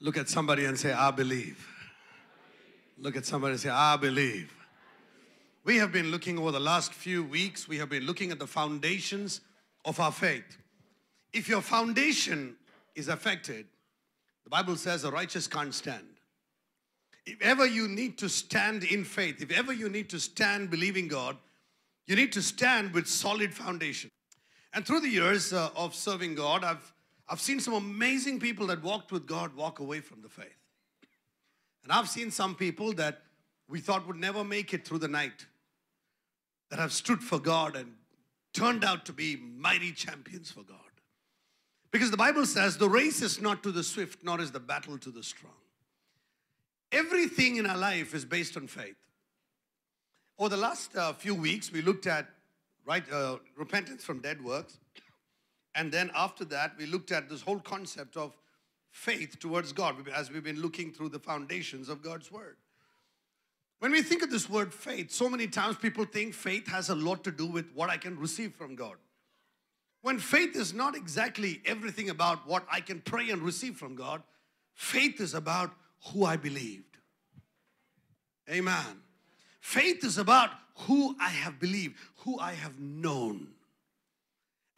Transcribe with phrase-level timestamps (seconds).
[0.00, 1.66] Look at somebody and say, I believe.
[2.98, 4.54] Look at somebody and say, I believe.
[5.64, 8.46] We have been looking over the last few weeks, we have been looking at the
[8.46, 9.40] foundations
[9.84, 10.56] of our faith.
[11.32, 12.56] If your foundation
[12.94, 13.66] is affected,
[14.44, 16.06] the Bible says a righteous can't stand.
[17.26, 21.08] If ever you need to stand in faith, if ever you need to stand believing
[21.08, 21.36] God,
[22.06, 24.10] you need to stand with solid foundation.
[24.72, 26.94] And through the years uh, of serving God, I've,
[27.28, 30.46] I've seen some amazing people that walked with God walk away from the faith.
[31.82, 33.22] And I've seen some people that
[33.68, 35.46] we thought would never make it through the night
[36.70, 37.94] that have stood for God and
[38.52, 40.78] turned out to be mighty champions for God.
[41.90, 44.98] Because the Bible says the race is not to the swift, nor is the battle
[44.98, 45.52] to the strong.
[46.92, 48.96] Everything in our life is based on faith.
[50.38, 52.26] Over the last uh, few weeks, we looked at
[52.86, 54.78] right uh, repentance from dead works,
[55.78, 58.36] and then after that, we looked at this whole concept of
[58.90, 62.56] faith towards God as we've been looking through the foundations of God's Word.
[63.78, 66.96] When we think of this word faith, so many times people think faith has a
[66.96, 68.96] lot to do with what I can receive from God.
[70.02, 74.24] When faith is not exactly everything about what I can pray and receive from God,
[74.74, 75.70] faith is about
[76.06, 76.98] who I believed.
[78.50, 79.02] Amen.
[79.60, 83.54] Faith is about who I have believed, who I have known.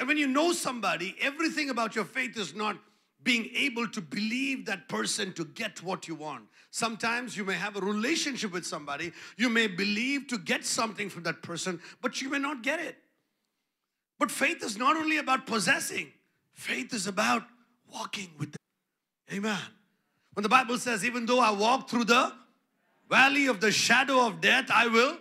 [0.00, 2.78] And when you know somebody, everything about your faith is not
[3.22, 6.44] being able to believe that person to get what you want.
[6.70, 11.24] Sometimes you may have a relationship with somebody, you may believe to get something from
[11.24, 12.96] that person, but you may not get it.
[14.18, 16.10] But faith is not only about possessing,
[16.54, 17.42] faith is about
[17.92, 19.36] walking with them.
[19.36, 19.58] Amen.
[20.32, 22.32] When the Bible says, even though I walk through the
[23.10, 25.18] valley of the shadow of death, I will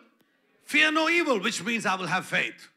[0.64, 2.70] fear no evil, which means I will have faith.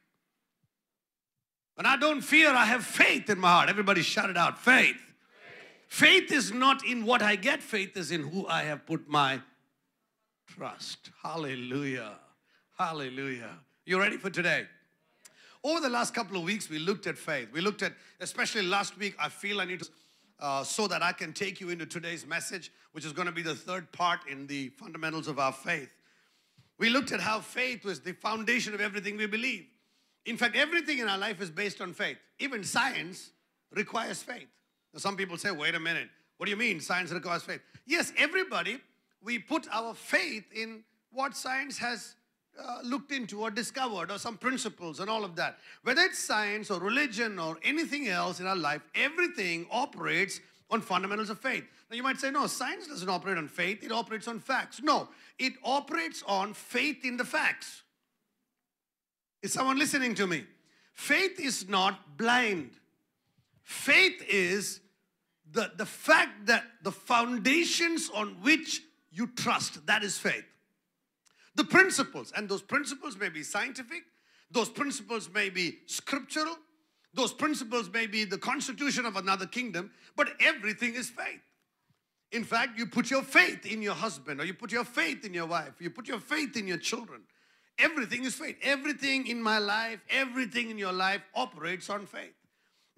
[1.75, 3.69] When I don't fear, I have faith in my heart.
[3.69, 5.01] Everybody shout it out faith.
[5.89, 9.41] Faith is not in what I get, faith is in who I have put my
[10.47, 11.11] trust.
[11.23, 12.13] Hallelujah.
[12.79, 13.59] Hallelujah.
[13.85, 14.67] You ready for today?
[15.65, 17.49] Over the last couple of weeks, we looked at faith.
[17.53, 19.89] We looked at, especially last week, I feel I need to,
[20.41, 23.43] uh, so that I can take you into today's message, which is going to be
[23.43, 25.91] the third part in the fundamentals of our faith.
[26.79, 29.67] We looked at how faith was the foundation of everything we believe.
[30.27, 32.17] In fact, everything in our life is based on faith.
[32.39, 33.31] Even science
[33.73, 34.49] requires faith.
[34.93, 37.61] Now, Some people say, wait a minute, what do you mean science requires faith?
[37.87, 38.81] Yes, everybody,
[39.23, 42.15] we put our faith in what science has
[42.61, 45.59] uh, looked into or discovered or some principles and all of that.
[45.83, 50.41] Whether it's science or religion or anything else in our life, everything operates
[50.71, 51.65] on fundamentals of faith.
[51.91, 54.81] Now you might say, no, science doesn't operate on faith, it operates on facts.
[54.83, 55.09] No,
[55.39, 57.82] it operates on faith in the facts.
[59.43, 60.45] Is someone listening to me?
[60.95, 62.73] Faith is not blind.
[63.63, 64.81] Faith is
[65.51, 70.45] the, the fact that the foundations on which you trust, that is faith.
[71.55, 74.03] The principles, and those principles may be scientific,
[74.51, 76.57] those principles may be scriptural,
[77.15, 81.41] those principles may be the constitution of another kingdom, but everything is faith.
[82.33, 85.35] In fact, you put your faith in your husband, or you put your faith in
[85.35, 87.23] your wife, you put your faith in your children.
[87.79, 88.57] Everything is faith.
[88.63, 92.35] Everything in my life, everything in your life operates on faith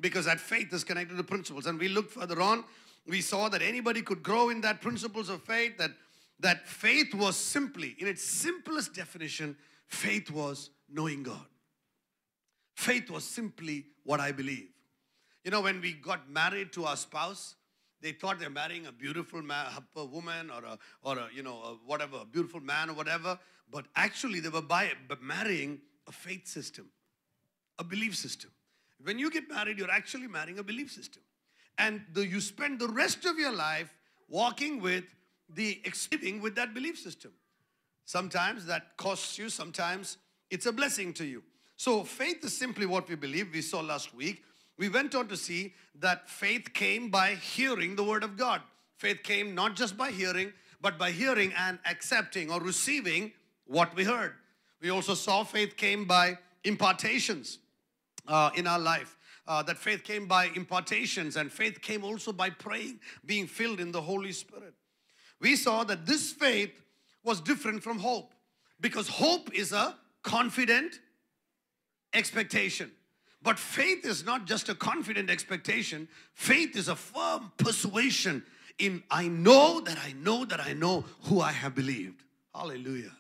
[0.01, 1.67] because that faith is connected to principles.
[1.67, 2.65] And we looked further on,
[3.07, 5.91] we saw that anybody could grow in that principles of faith, that,
[6.41, 11.47] that faith was simply, in its simplest definition, faith was knowing God.
[12.75, 14.69] Faith was simply what I believe.
[15.45, 17.55] You know, when we got married to our spouse,
[18.05, 19.67] they thought they're marrying a beautiful man,
[19.97, 23.39] a woman or a, or a, you know, a whatever, a beautiful man or whatever.
[23.73, 24.93] But actually, they were by,
[25.23, 26.91] marrying a faith system,
[27.79, 28.51] a belief system.
[29.03, 31.23] When you get married, you're actually marrying a belief system.
[31.79, 33.95] And the, you spend the rest of your life
[34.29, 35.05] walking with
[35.49, 37.33] the exceeding with that belief system.
[38.05, 40.19] Sometimes that costs you, sometimes
[40.51, 41.43] it's a blessing to you.
[41.77, 43.49] So faith is simply what we believe.
[43.51, 44.45] We saw last week.
[44.77, 48.61] We went on to see that faith came by hearing the word of God.
[48.97, 53.33] Faith came not just by hearing, but by hearing and accepting or receiving
[53.67, 54.35] what we heard.
[54.81, 57.59] We also saw faith came by impartations
[58.27, 59.17] uh, in our life.
[59.47, 63.93] Uh, that faith came by impartations and faith came also by praying, being filled in
[63.93, 64.73] the Holy Spirit.
[65.41, 66.73] We saw that this faith
[67.23, 68.33] was different from hope
[68.81, 70.99] because hope is a confident
[72.15, 72.91] expectation.
[73.45, 78.43] But faith is not just a confident expectation, faith is a firm persuasion
[78.79, 82.23] in I know that I know that I know who I have believed.
[82.55, 83.13] Hallelujah.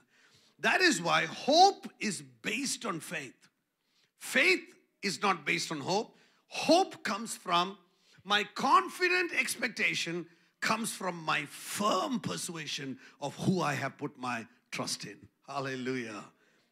[0.61, 3.35] That is why hope is based on faith.
[4.19, 4.65] Faith
[5.03, 6.17] is not based on hope.
[6.49, 7.77] Hope comes from
[8.25, 10.27] my confident expectation
[10.63, 15.19] comes from my firm persuasion of who I have put my trust in.
[15.47, 16.25] Hallelujah.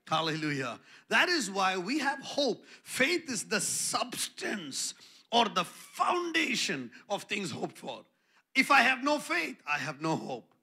[0.09, 0.79] Hallelujah.
[1.09, 2.65] That is why we have hope.
[2.83, 4.95] Faith is the substance
[5.31, 8.05] or the foundation of things hoped for.
[8.55, 10.55] If I have no faith, I have no hope.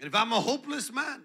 [0.00, 1.22] And if I'm a hopeless man,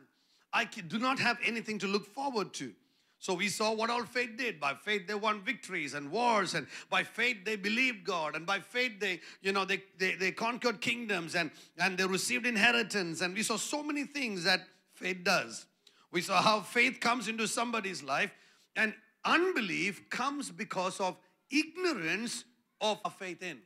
[0.51, 2.73] I do not have anything to look forward to.
[3.17, 4.59] So we saw what all faith did.
[4.59, 8.59] By faith they won victories and wars, and by faith they believed God, and by
[8.59, 11.49] faith they, you know, they, they, they conquered kingdoms and,
[11.79, 13.21] and they received inheritance.
[13.21, 15.65] And we saw so many things that faith does.
[16.13, 18.31] We saw how faith comes into somebody's life,
[18.75, 18.93] and
[19.25, 21.17] unbelief comes because of
[21.51, 22.45] ignorance
[22.79, 23.57] of a faith in.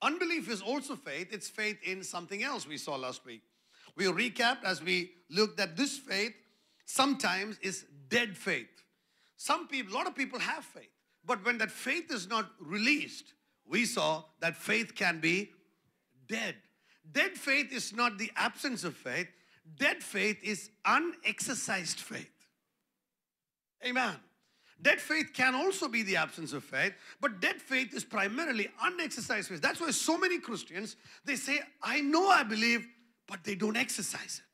[0.00, 3.42] Unbelief is also faith, it's faith in something else we saw last week.
[3.96, 6.32] We recapped as we looked at this faith
[6.86, 8.68] sometimes is dead faith.
[9.36, 10.90] Some people, a lot of people have faith,
[11.24, 13.34] but when that faith is not released,
[13.68, 15.50] we saw that faith can be
[16.28, 16.54] dead.
[17.12, 19.28] Dead faith is not the absence of faith,
[19.78, 22.30] dead faith is unexercised faith.
[23.84, 24.16] Amen.
[24.80, 29.48] Dead faith can also be the absence of faith, but dead faith is primarily unexercised
[29.48, 29.62] faith.
[29.62, 32.86] That's why so many Christians they say, I know I believe,
[33.26, 34.46] but they don't exercise it.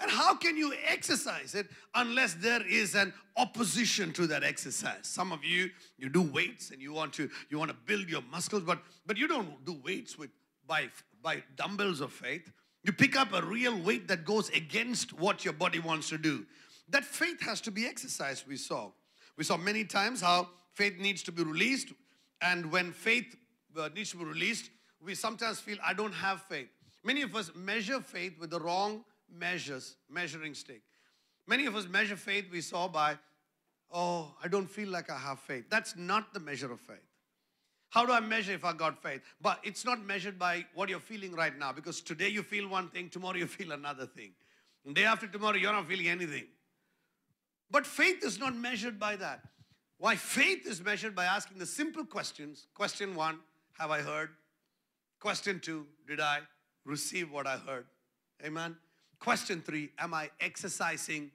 [0.00, 5.00] And how can you exercise it unless there is an opposition to that exercise?
[5.02, 8.22] Some of you, you do weights and you want to you want to build your
[8.30, 10.30] muscles, but but you don't do weights with
[10.66, 10.88] by
[11.22, 12.50] by dumbbells of faith.
[12.82, 16.46] You pick up a real weight that goes against what your body wants to do.
[16.88, 18.90] That faith has to be exercised, we saw.
[19.36, 21.88] We saw many times how faith needs to be released.
[22.40, 23.36] And when faith
[23.78, 24.70] uh, needs to be released,
[25.02, 26.68] we sometimes feel, I don't have faith.
[27.04, 30.82] Many of us measure faith with the wrong measures, measuring stick.
[31.46, 33.18] Many of us measure faith we saw by,
[33.92, 35.64] oh, I don't feel like I have faith.
[35.70, 36.98] That's not the measure of faith.
[37.90, 39.20] How do I measure if I got faith?
[39.40, 42.88] But it's not measured by what you're feeling right now because today you feel one
[42.88, 44.30] thing, tomorrow you feel another thing.
[44.86, 46.44] And day after tomorrow, you're not feeling anything.
[47.70, 49.42] But faith is not measured by that.
[49.98, 50.16] Why?
[50.16, 52.66] Faith is measured by asking the simple questions.
[52.74, 53.40] Question one
[53.78, 54.30] Have I heard?
[55.20, 56.38] Question two Did I
[56.84, 57.86] receive what I heard?
[58.44, 58.76] Amen.
[59.18, 61.30] Question three Am I exercising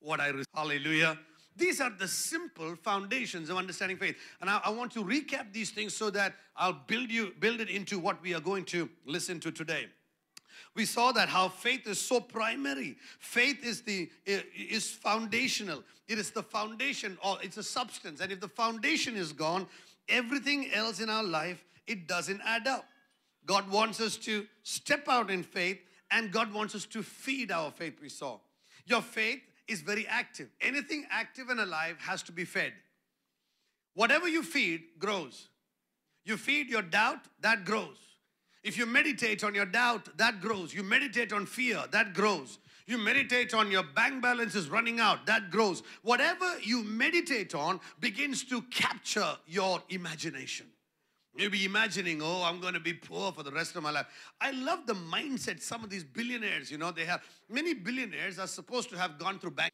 [0.00, 0.46] what I receive?
[0.54, 1.18] Hallelujah.
[1.56, 4.16] These are the simple foundations of understanding faith.
[4.40, 7.70] And I, I, want to recap these things so that I'll build you, build it
[7.70, 9.86] into what we are going to listen to today.
[10.74, 12.96] We saw that how faith is so primary.
[13.18, 15.82] Faith is the is foundational.
[16.06, 18.20] It is the foundation or it's a substance.
[18.20, 19.66] And if the foundation is gone,
[20.08, 22.84] everything else in our life it doesn't add up.
[23.46, 25.78] God wants us to step out in faith
[26.10, 28.38] and God wants us to feed our faith, we saw.
[28.84, 30.48] Your faith is very active.
[30.60, 32.72] Anything active and alive has to be fed.
[33.94, 35.48] Whatever you feed grows.
[36.24, 37.96] You feed your doubt, that grows.
[38.62, 40.74] If you meditate on your doubt, that grows.
[40.74, 42.58] You meditate on fear, that grows.
[42.86, 45.82] You meditate on your bank balance is running out, that grows.
[46.02, 50.66] Whatever you meditate on begins to capture your imagination.
[51.36, 54.06] Maybe imagining, oh, I'm going to be poor for the rest of my life.
[54.40, 58.46] I love the mindset some of these billionaires, you know, they have many billionaires are
[58.46, 59.72] supposed to have gone through bank.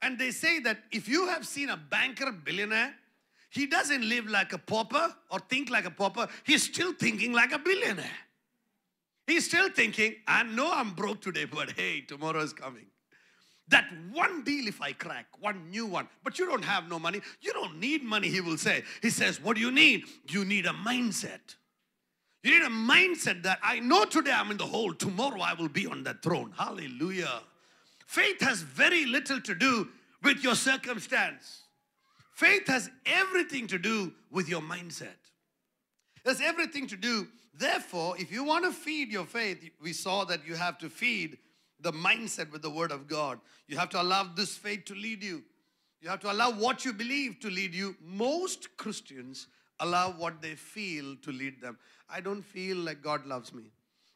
[0.00, 2.94] And they say that if you have seen a banker billionaire,
[3.50, 6.26] he doesn't live like a pauper or think like a pauper.
[6.44, 8.06] He's still thinking like a billionaire.
[9.26, 12.86] He's still thinking, I know I'm broke today, but hey, tomorrow is coming.
[13.68, 17.20] That one deal, if I crack, one new one, but you don't have no money.
[17.40, 18.82] You don't need money, he will say.
[19.00, 20.04] He says, What do you need?
[20.28, 21.56] You need a mindset.
[22.42, 25.68] You need a mindset that I know today I'm in the hole, tomorrow I will
[25.68, 26.52] be on that throne.
[26.56, 27.40] Hallelujah.
[28.06, 29.88] Faith has very little to do
[30.22, 31.62] with your circumstance,
[32.34, 35.16] faith has everything to do with your mindset.
[36.24, 37.26] There's everything to do.
[37.54, 41.38] Therefore, if you want to feed your faith, we saw that you have to feed
[41.82, 43.40] the mindset with the Word of God.
[43.68, 45.42] You have to allow this faith to lead you.
[46.00, 47.96] You have to allow what you believe to lead you.
[48.02, 49.46] Most Christians
[49.80, 51.78] allow what they feel to lead them.
[52.08, 53.72] I don't feel like God loves me.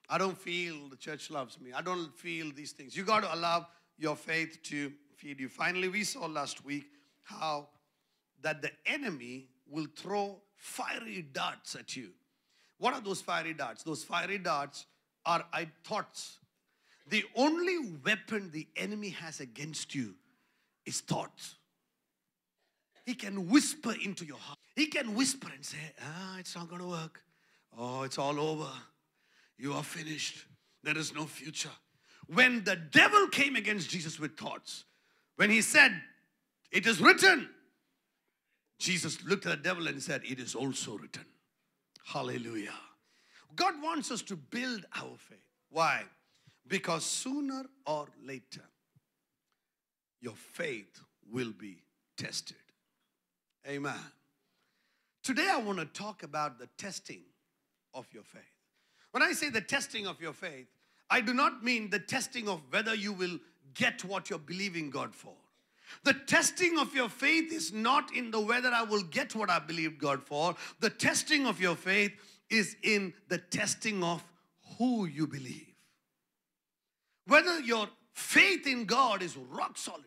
[0.09, 1.73] I don't feel the church loves me.
[1.73, 2.97] I don't feel these things.
[2.97, 3.67] You got to allow
[3.99, 5.49] your faith to feed you.
[5.49, 6.87] Finally, we saw last week
[7.23, 7.69] how
[8.43, 12.11] that the enemy will throw fiery darts at you.
[12.79, 13.83] What are those fiery darts?
[13.83, 14.87] Those fiery darts
[15.25, 15.45] are
[15.83, 16.39] thoughts
[17.09, 20.15] the only weapon the enemy has against you
[20.85, 21.57] is thoughts.
[23.05, 24.59] He can whisper into your heart.
[24.75, 27.23] He can whisper and say, Ah, it's not going to work.
[27.79, 28.69] Oh, it's all over.
[29.57, 30.45] You are finished.
[30.83, 31.71] There is no future.
[32.27, 34.85] When the devil came against Jesus with thoughts,
[35.37, 35.93] when he said,
[36.73, 37.49] It is written,
[38.79, 41.25] Jesus looked at the devil and said, It is also written.
[42.05, 42.75] Hallelujah.
[43.55, 45.39] God wants us to build our faith.
[45.71, 46.03] Why?
[46.69, 48.65] Because sooner or later,
[50.21, 51.83] your faith will be
[52.17, 52.57] tested.
[53.69, 53.95] Amen.
[55.23, 57.23] Today, I want to talk about the testing
[57.95, 58.43] of your faith.
[59.11, 60.67] When I say the testing of your faith,
[61.11, 63.39] I do not mean the testing of whether you will
[63.75, 65.35] get what you're believing God for.
[66.05, 69.61] The testing of your faith is not in the whether I will get what I
[69.61, 70.57] believe God for.
[70.81, 72.13] The testing of your faith
[72.51, 74.25] is in the testing of
[74.79, 75.76] who you believe.
[77.27, 80.03] Whether your faith in God is rock solid,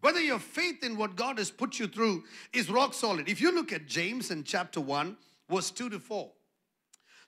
[0.00, 3.28] whether your faith in what God has put you through is rock solid.
[3.28, 5.16] If you look at James in chapter 1,
[5.48, 6.30] verse 2 to 4,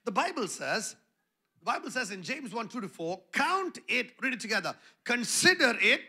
[0.05, 0.97] the Bible says,
[1.61, 5.77] the Bible says in James 1 2 to 4, count it, read it together, consider
[5.81, 6.01] it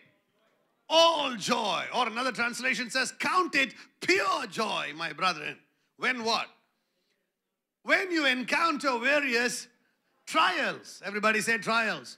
[0.90, 1.84] all joy.
[1.96, 5.58] Or another translation says, count it pure joy, my brethren.
[5.98, 6.48] When what?
[7.84, 9.68] When you encounter various
[10.26, 11.02] trials.
[11.06, 12.18] Everybody say trials.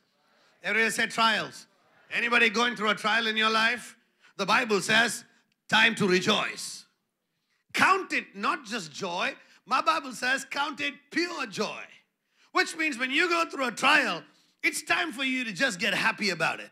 [0.63, 1.67] Everybody say trials.
[2.11, 3.97] Anybody going through a trial in your life?
[4.37, 5.23] The Bible says,
[5.67, 6.85] time to rejoice.
[7.73, 9.33] Count it not just joy.
[9.65, 11.83] My Bible says, count it pure joy.
[12.53, 14.23] Which means when you go through a trial,
[14.63, 16.69] it's time for you to just get happy about it.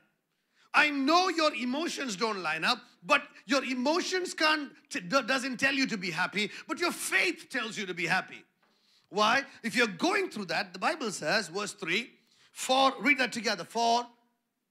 [0.73, 4.71] I know your emotions don't line up, but your emotions can't
[5.07, 8.43] doesn't tell you to be happy, but your faith tells you to be happy.
[9.09, 9.43] Why?
[9.63, 12.09] If you're going through that, the Bible says, verse 3,
[12.55, 14.07] for read that together, for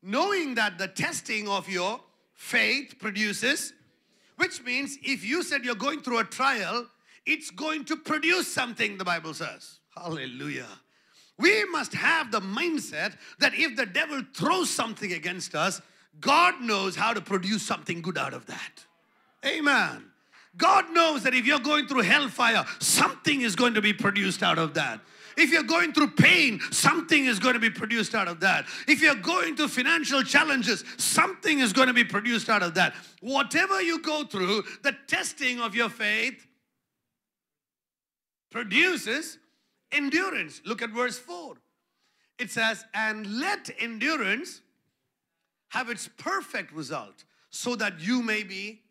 [0.02, 2.00] knowing that the testing of your
[2.32, 3.74] faith produces,
[4.36, 6.86] which means if you said you're going through a trial,
[7.26, 9.80] it's going to produce something, the Bible says.
[9.94, 10.66] Hallelujah.
[11.38, 15.82] We must have the mindset that if the devil throws something against us,
[16.20, 18.84] God knows how to produce something good out of that.
[19.44, 20.06] Amen.
[20.56, 24.58] God knows that if you're going through hellfire, something is going to be produced out
[24.58, 25.00] of that.
[25.36, 28.66] If you're going through pain, something is going to be produced out of that.
[28.86, 32.94] If you're going through financial challenges, something is going to be produced out of that.
[33.20, 36.46] Whatever you go through, the testing of your faith
[38.50, 39.38] produces
[39.90, 40.60] endurance.
[40.64, 41.54] Look at verse 4.
[42.38, 44.60] It says, And let endurance
[45.68, 48.82] have its perfect result so that you may be,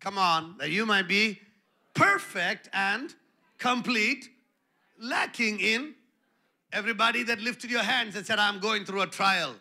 [0.00, 1.40] come on, that you might be
[1.94, 3.14] perfect and
[3.58, 4.28] complete,
[5.02, 5.94] lacking in
[6.72, 9.54] everybody that lifted your hands and said, I'm going through a trial.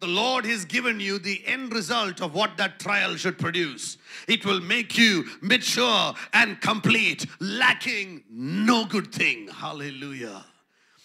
[0.00, 3.98] The Lord has given you the end result of what that trial should produce.
[4.26, 9.48] It will make you mature and complete, lacking no good thing.
[9.48, 10.44] Hallelujah.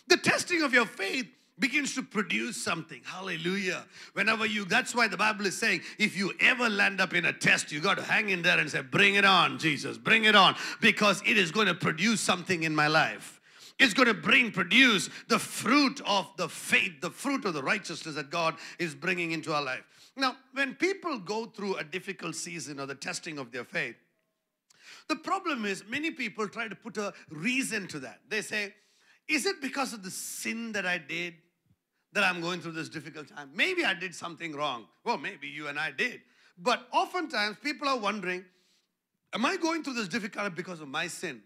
[0.07, 1.27] The testing of your faith
[1.59, 3.01] begins to produce something.
[3.03, 3.85] Hallelujah.
[4.13, 7.33] Whenever you, that's why the Bible is saying, if you ever land up in a
[7.33, 10.35] test, you got to hang in there and say, Bring it on, Jesus, bring it
[10.35, 13.34] on, because it is going to produce something in my life.
[13.77, 18.15] It's going to bring, produce the fruit of the faith, the fruit of the righteousness
[18.15, 19.83] that God is bringing into our life.
[20.15, 23.95] Now, when people go through a difficult season or the testing of their faith,
[25.09, 28.21] the problem is many people try to put a reason to that.
[28.29, 28.73] They say,
[29.27, 31.35] Is it because of the sin that I did?
[32.15, 33.51] that I'm going through this difficult time.
[33.53, 34.85] Maybe I did something wrong.
[35.03, 36.21] Well, maybe you and I did.
[36.57, 38.45] But oftentimes people are wondering,
[39.33, 41.41] am I going through this difficult because of my sin?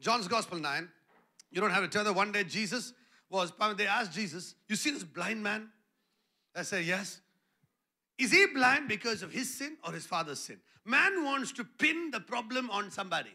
[0.00, 0.88] John's Gospel 9,
[1.54, 2.92] you don't have to tell that one day Jesus
[3.30, 5.68] was, they asked Jesus, you see this blind man?
[6.54, 7.20] I said, yes.
[8.18, 10.58] Is he blind because of his sin or his father's sin?
[10.84, 13.30] Man wants to pin the problem on somebody.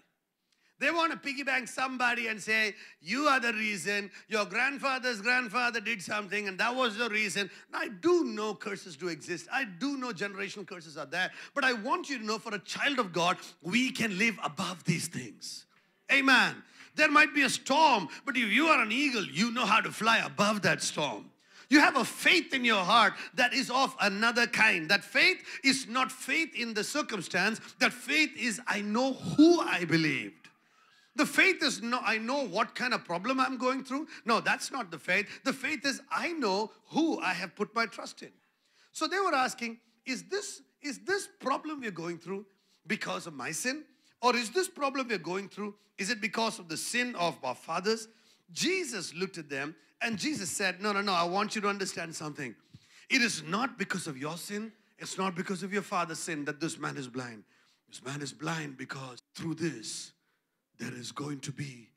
[0.79, 6.01] They want to piggyback somebody and say, You are the reason, your grandfather's grandfather did
[6.01, 7.49] something, and that was the reason.
[7.71, 9.47] Now, I do know curses do exist.
[9.51, 11.31] I do know generational curses are there.
[11.53, 14.85] But I want you to know for a child of God, we can live above
[14.85, 15.65] these things.
[16.11, 16.55] Amen.
[16.99, 19.89] There might be a storm, but if you are an eagle, you know how to
[19.89, 21.31] fly above that storm.
[21.69, 24.89] You have a faith in your heart that is of another kind.
[24.89, 27.61] That faith is not faith in the circumstance.
[27.79, 30.49] That faith is, I know who I believed.
[31.15, 34.07] The faith is no, I know what kind of problem I'm going through.
[34.25, 35.27] No, that's not the faith.
[35.45, 38.31] The faith is I know who I have put my trust in.
[38.91, 42.45] So they were asking, is this is this problem we're going through
[42.87, 43.83] because of my sin?
[44.21, 47.55] Or is this problem we're going through, is it because of the sin of our
[47.55, 48.07] fathers?
[48.51, 52.15] Jesus looked at them and Jesus said, No, no, no, I want you to understand
[52.15, 52.55] something.
[53.09, 56.59] It is not because of your sin, it's not because of your father's sin that
[56.59, 57.43] this man is blind.
[57.87, 60.11] This man is blind because through this,
[60.77, 61.89] there is going to be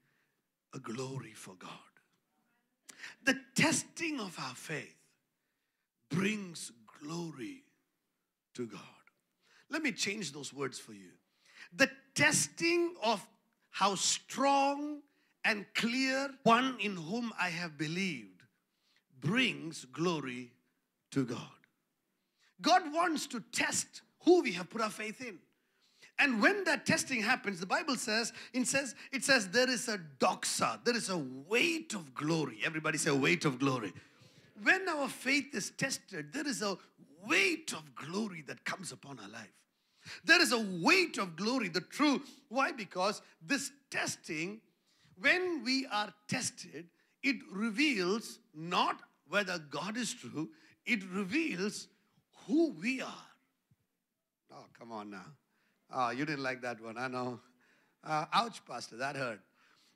[0.74, 1.70] a glory for God.
[3.24, 4.96] The testing of our faith
[6.10, 7.62] brings glory
[8.54, 8.80] to God.
[9.70, 11.10] Let me change those words for you.
[11.76, 13.26] The testing of
[13.70, 15.00] how strong
[15.44, 18.42] and clear one in whom I have believed
[19.20, 20.52] brings glory
[21.12, 21.38] to God.
[22.60, 25.38] God wants to test who we have put our faith in.
[26.18, 29.98] And when that testing happens, the Bible says, it says, it says there is a
[30.20, 32.60] doxa, there is a weight of glory.
[32.64, 33.92] Everybody say weight of glory.
[34.62, 36.76] When our faith is tested, there is a
[37.26, 39.50] weight of glory that comes upon our life.
[40.24, 42.22] There is a weight of glory, the true.
[42.48, 42.72] Why?
[42.72, 44.60] Because this testing,
[45.20, 46.86] when we are tested,
[47.22, 50.50] it reveals not whether God is true,
[50.84, 51.88] it reveals
[52.46, 53.26] who we are.
[54.52, 55.24] Oh, come on now.
[55.90, 57.40] Oh, you didn't like that one, I know.
[58.04, 59.40] Uh, ouch, Pastor, that hurt.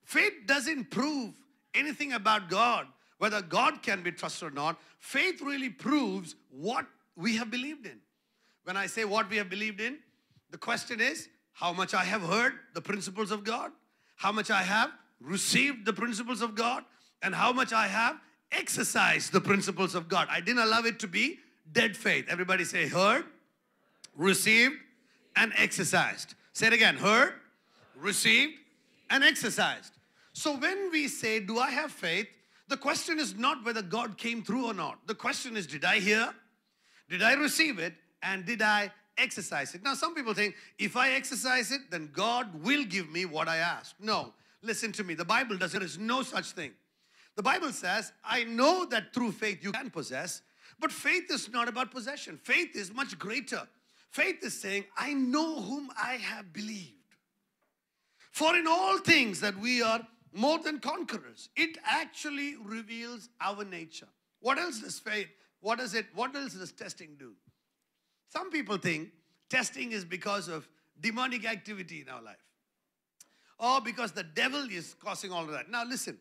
[0.05, 1.35] Faith doesn't prove
[1.75, 2.87] anything about God,
[3.19, 4.79] whether God can be trusted or not.
[4.99, 6.87] Faith really proves what
[7.17, 7.99] we have believed in.
[8.67, 9.99] When I say what we have believed in,
[10.51, 13.71] the question is how much I have heard the principles of God,
[14.17, 16.83] how much I have received the principles of God,
[17.23, 18.17] and how much I have
[18.51, 20.27] exercised the principles of God.
[20.29, 21.39] I didn't allow it to be
[21.71, 22.27] dead faith.
[22.29, 23.25] Everybody say heard,
[24.17, 24.75] received,
[25.37, 26.35] and exercised.
[26.53, 27.35] Say it again heard,
[27.95, 28.55] received,
[29.11, 29.93] and exercised.
[30.33, 32.27] So when we say, Do I have faith?
[32.67, 35.07] The question is not whether God came through or not.
[35.07, 36.35] The question is, Did I hear?
[37.09, 37.95] Did I receive it?
[38.27, 39.85] And did I exercise it?
[39.85, 43.59] Now, some people think if I exercise it, then God will give me what I
[43.59, 43.95] ask.
[44.01, 45.15] No, listen to me.
[45.15, 46.73] The Bible does, there is no such thing.
[47.37, 50.43] The Bible says, I know that through faith you can possess,
[50.81, 52.39] but faith is not about possession.
[52.43, 53.63] Faith is much greater.
[54.11, 56.93] Faith is saying, I know whom I have believed.
[58.33, 60.01] For in all things that we are
[60.33, 64.09] more than conquerors, it actually reveals our nature.
[64.41, 65.29] What else does faith,
[65.61, 67.33] what does it, what else does testing do?
[68.29, 69.11] Some people think
[69.49, 70.69] testing is because of
[71.01, 72.37] demonic activity in our life.
[73.59, 75.71] Or because the devil is causing all of that.
[75.71, 76.19] Now listen,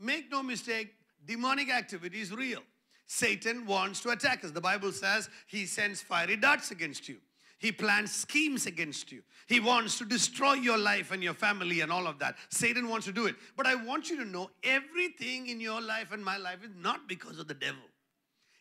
[0.00, 0.94] make no mistake,
[1.26, 2.62] demonic activity is real.
[3.06, 4.50] Satan wants to attack us.
[4.50, 7.16] The Bible says he sends fiery darts against you.
[7.58, 9.22] He plans schemes against you.
[9.48, 12.36] He wants to destroy your life and your family and all of that.
[12.50, 13.34] Satan wants to do it.
[13.56, 17.08] But I want you to know everything in your life and my life is not
[17.08, 17.82] because of the devil.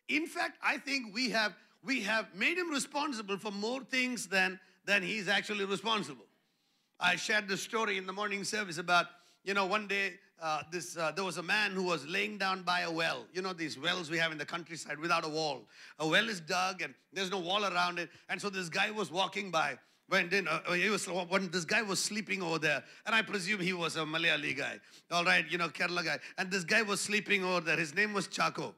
[0.09, 4.59] In fact, I think we have we have made him responsible for more things than
[4.85, 6.25] than he's actually responsible.
[6.99, 9.07] I shared the story in the morning service about
[9.43, 12.61] you know one day uh, this, uh, there was a man who was laying down
[12.61, 13.25] by a well.
[13.33, 15.67] You know these wells we have in the countryside without a wall.
[15.99, 18.09] A well is dug and there's no wall around it.
[18.29, 19.77] And so this guy was walking by
[20.09, 22.83] when, then, uh, he was, when this guy was sleeping over there.
[23.05, 24.79] And I presume he was a Malayali guy.
[25.11, 26.19] All right, you know, Kerala guy.
[26.37, 27.77] And this guy was sleeping over there.
[27.77, 28.73] His name was Chaco.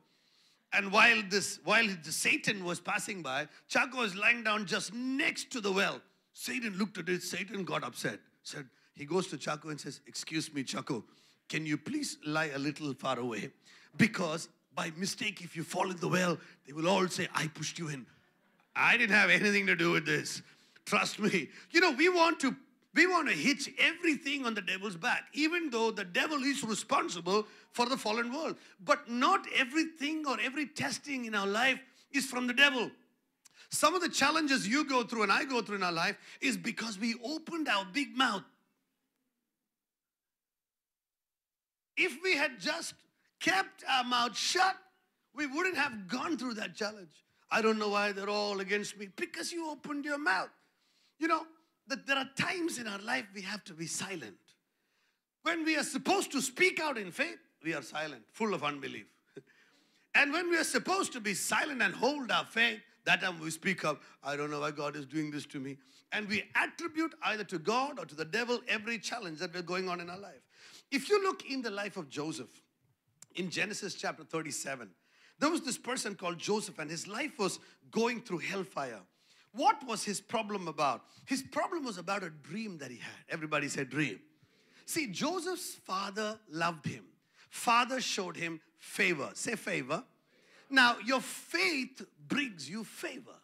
[0.73, 5.61] And while this, while Satan was passing by, Chaco was lying down just next to
[5.61, 5.99] the well.
[6.33, 7.23] Satan looked at it.
[7.23, 8.19] Satan got upset.
[8.43, 11.03] Said, he goes to Chaco and says, Excuse me, Chaco
[11.49, 13.49] can you please lie a little far away?
[13.97, 17.79] Because by mistake, if you fall in the well, they will all say, I pushed
[17.79, 18.05] you in.
[18.75, 20.43] I didn't have anything to do with this.
[20.85, 21.49] Trust me.
[21.71, 22.55] You know, we want to
[22.93, 27.45] we want to hitch everything on the devil's back, even though the devil is responsible
[27.71, 28.55] for the fallen world.
[28.83, 31.79] But not everything or every testing in our life
[32.11, 32.89] is from the devil.
[33.69, 36.57] Some of the challenges you go through and I go through in our life is
[36.57, 38.43] because we opened our big mouth
[41.99, 42.93] If we had just
[43.41, 44.77] kept our mouth shut,
[45.35, 47.25] we wouldn't have gone through that challenge.
[47.51, 49.09] I don't know why they're all against me.
[49.17, 50.49] Because you opened your mouth.
[51.19, 51.45] You know,
[51.89, 54.37] that there are times in our life we have to be silent.
[55.43, 59.07] When we are supposed to speak out in faith, we are silent, full of unbelief.
[60.15, 63.49] and when we are supposed to be silent and hold our faith, that time we
[63.49, 65.77] speak up, I don't know why God is doing this to me.
[66.11, 69.89] And we attribute either to God or to the devil every challenge that we're going
[69.89, 70.41] on in our life.
[70.91, 72.61] If you look in the life of Joseph,
[73.35, 74.89] in Genesis chapter 37,
[75.39, 77.59] there was this person called Joseph, and his life was
[77.91, 78.99] going through hellfire.
[79.53, 81.03] What was his problem about?
[81.25, 83.13] His problem was about a dream that he had.
[83.29, 84.19] Everybody said dream.
[84.85, 87.05] See, Joseph's father loved him.
[87.49, 89.29] Father showed him favor.
[89.33, 90.03] Say favor.
[90.69, 93.35] Now, your faith brings you favor.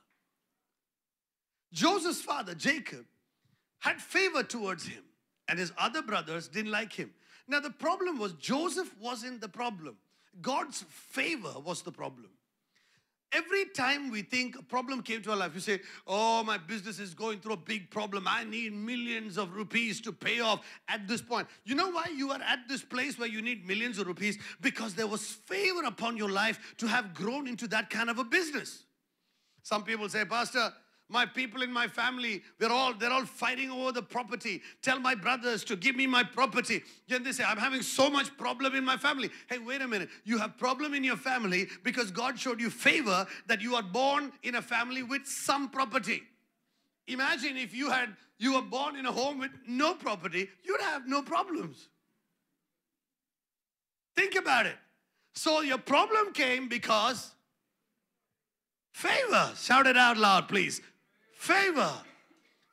[1.71, 3.05] Joseph's father, Jacob,
[3.79, 5.03] had favor towards him,
[5.47, 7.11] and his other brothers didn't like him.
[7.47, 9.97] Now, the problem was Joseph wasn't the problem,
[10.41, 12.29] God's favor was the problem.
[13.31, 16.99] Every time we think a problem came to our life, you say, Oh, my business
[16.99, 18.25] is going through a big problem.
[18.27, 21.47] I need millions of rupees to pay off at this point.
[21.65, 24.37] You know why you are at this place where you need millions of rupees?
[24.61, 28.23] Because there was favor upon your life to have grown into that kind of a
[28.23, 28.83] business.
[29.63, 30.71] Some people say, Pastor,
[31.07, 34.61] My people in my family, we're all they're all fighting over the property.
[34.81, 36.81] Tell my brothers to give me my property.
[37.07, 39.29] Then they say, I'm having so much problem in my family.
[39.47, 40.09] Hey, wait a minute.
[40.23, 44.31] You have problem in your family because God showed you favor that you are born
[44.41, 46.23] in a family with some property.
[47.07, 51.07] Imagine if you had you were born in a home with no property, you'd have
[51.07, 51.87] no problems.
[54.15, 54.75] Think about it.
[55.35, 57.31] So your problem came because
[58.93, 59.51] favor.
[59.55, 60.81] Shout it out loud, please.
[61.45, 61.91] Favor.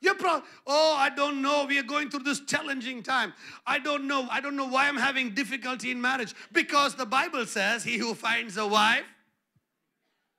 [0.01, 0.43] Your problem.
[0.65, 1.65] Oh, I don't know.
[1.65, 3.33] We are going through this challenging time.
[3.67, 4.27] I don't know.
[4.31, 6.33] I don't know why I'm having difficulty in marriage.
[6.51, 9.03] Because the Bible says, He who finds a wife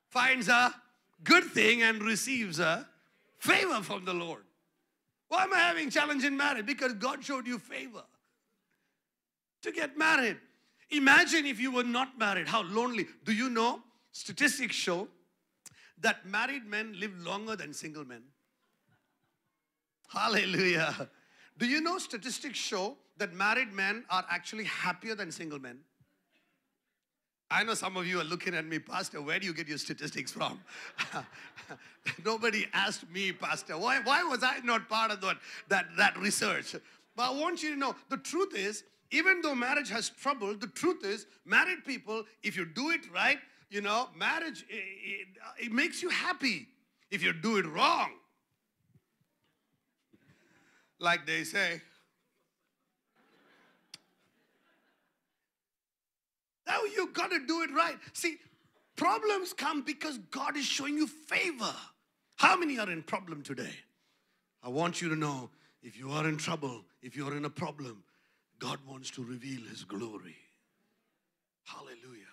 [0.09, 0.73] finds a
[1.23, 2.85] good thing and receives a
[3.39, 4.43] favor from the Lord.
[5.29, 6.65] Why am I having challenge in marriage?
[6.65, 8.03] Because God showed you favor
[9.61, 10.37] to get married.
[10.91, 13.07] Imagine if you were not married, how lonely.
[13.23, 13.81] Do you know?
[14.11, 15.07] Statistics show
[16.05, 18.21] that married men live longer than single men.
[20.07, 21.09] Hallelujah.
[21.57, 25.79] Do you know statistics show that married men are actually happier than single men?
[27.49, 29.79] I know some of you are looking at me, Pastor, where do you get your
[29.79, 30.59] statistics from?
[32.25, 33.75] Nobody asked me, Pastor.
[33.75, 35.37] Why, why was I not part of that,
[35.69, 36.75] that, that research?
[37.15, 40.67] But I want you to know the truth is, even though marriage has trouble, the
[40.67, 45.71] truth is, married people, if you do it right, you know, marriage, it, it, it
[45.71, 46.67] makes you happy.
[47.11, 48.09] If you do it wrong,
[50.99, 51.81] like they say,
[56.67, 57.95] now you got to do it right.
[58.13, 58.37] See,
[58.95, 61.73] problems come because God is showing you favor.
[62.35, 63.75] How many are in problem today?
[64.63, 65.51] I want you to know
[65.83, 68.03] if you are in trouble, if you are in a problem,
[68.59, 70.35] God wants to reveal His glory.
[71.65, 72.24] Hallelujah.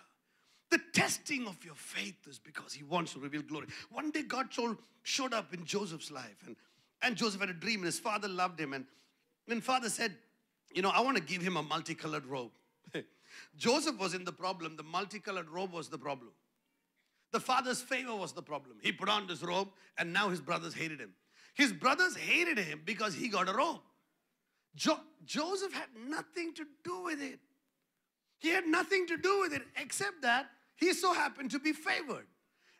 [0.73, 3.67] The testing of your faith is because He wants to reveal glory.
[3.91, 6.55] One day God told, showed up in Joseph's life, and,
[7.03, 8.73] and Joseph had a dream, and his father loved him.
[8.73, 8.85] And
[9.45, 10.15] when father said,
[10.73, 12.53] You know, I want to give him a multicolored robe.
[13.55, 16.31] Joseph was in the problem, the multicolored robe was the problem.
[17.33, 18.77] The father's favor was the problem.
[18.81, 19.67] He put on this robe,
[19.99, 21.13] and now his brothers hated him.
[21.53, 23.81] His brothers hated him because he got a robe.
[24.75, 27.37] Jo- Joseph had nothing to do with it.
[28.39, 32.27] He had nothing to do with it except that he so happened to be favored.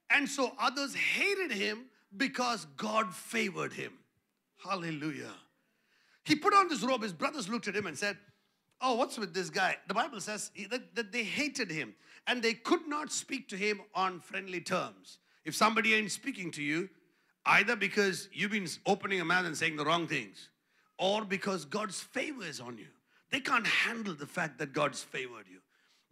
[0.10, 3.94] And so others hated him because God favored him.
[4.64, 5.32] Hallelujah.
[6.24, 7.04] He put on this robe.
[7.04, 8.18] His brothers looked at him and said,
[8.82, 9.78] Oh, what's with this guy?
[9.88, 11.96] The Bible says that, they hated him
[12.28, 15.20] and they could not speak to him on friendly terms.
[15.46, 16.90] If somebody ain't speaking to you,
[17.46, 20.50] either because you've been opening a mouth and saying the wrong things,
[20.98, 22.88] or because God's favor is on you.
[23.32, 25.60] They can't handle the fact that God's favored you.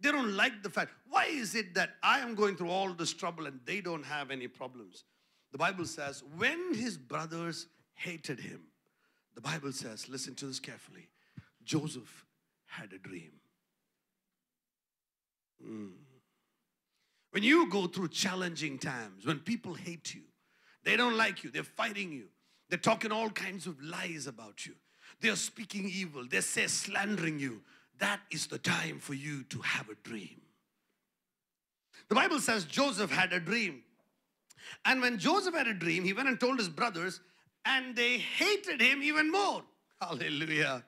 [0.02, 0.90] They don't like the fact.
[1.08, 4.30] Why is it that I am going through all this trouble and they don't have
[4.30, 5.04] any problems?
[5.52, 8.62] The Bible says, when his brothers hated him,
[9.34, 11.08] the Bible says, listen to this carefully,
[11.64, 12.26] Joseph
[12.66, 13.32] had a dream.
[15.64, 15.92] Mm.
[17.30, 20.22] When you go through challenging times, when people hate you,
[20.84, 22.24] they don't like you, they're fighting you,
[22.68, 24.74] they're talking all kinds of lies about you,
[25.20, 27.60] they're speaking evil, they're say, slandering you,
[28.02, 30.40] that is the time for you to have a dream.
[32.08, 33.84] The Bible says Joseph had a dream.
[34.84, 37.20] And when Joseph had a dream, he went and told his brothers,
[37.64, 39.62] and they hated him even more.
[40.00, 40.82] Hallelujah.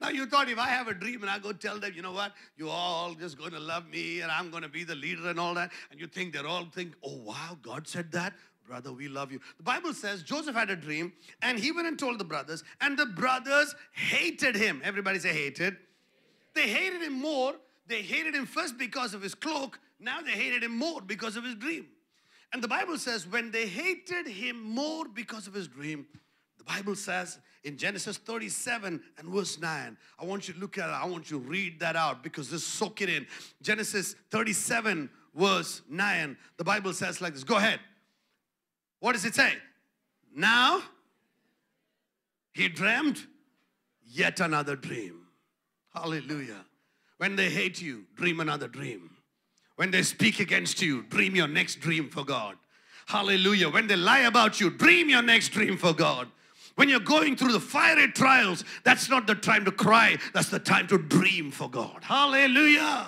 [0.00, 2.12] Now you thought if I have a dream and I go tell them, you know
[2.12, 5.28] what, you all just going to love me and I'm going to be the leader
[5.30, 8.34] and all that, and you think they're all think, oh wow, God said that.
[8.68, 9.40] Brother, we love you.
[9.56, 12.96] The Bible says Joseph had a dream and he went and told the brothers, and
[12.96, 14.80] the brothers hated him.
[14.84, 15.76] Everybody say hated.
[16.54, 17.54] They hated him more.
[17.86, 19.78] They hated him first because of his cloak.
[19.98, 21.86] Now they hated him more because of his dream.
[22.52, 26.06] And the Bible says when they hated him more because of his dream,
[26.58, 30.88] the Bible says in Genesis 37 and verse 9, I want you to look at
[30.88, 33.26] it, I want you to read that out because this soak it in.
[33.62, 37.44] Genesis 37 verse 9, the Bible says like this.
[37.44, 37.80] Go ahead.
[39.00, 39.54] What does it say?
[40.34, 40.82] Now
[42.52, 43.26] he dreamed
[44.06, 45.21] yet another dream.
[45.94, 46.64] Hallelujah.
[47.18, 49.10] When they hate you, dream another dream.
[49.76, 52.56] When they speak against you, dream your next dream for God.
[53.06, 53.68] Hallelujah.
[53.68, 56.28] When they lie about you, dream your next dream for God.
[56.76, 60.58] When you're going through the fiery trials, that's not the time to cry, that's the
[60.58, 62.02] time to dream for God.
[62.02, 63.06] Hallelujah.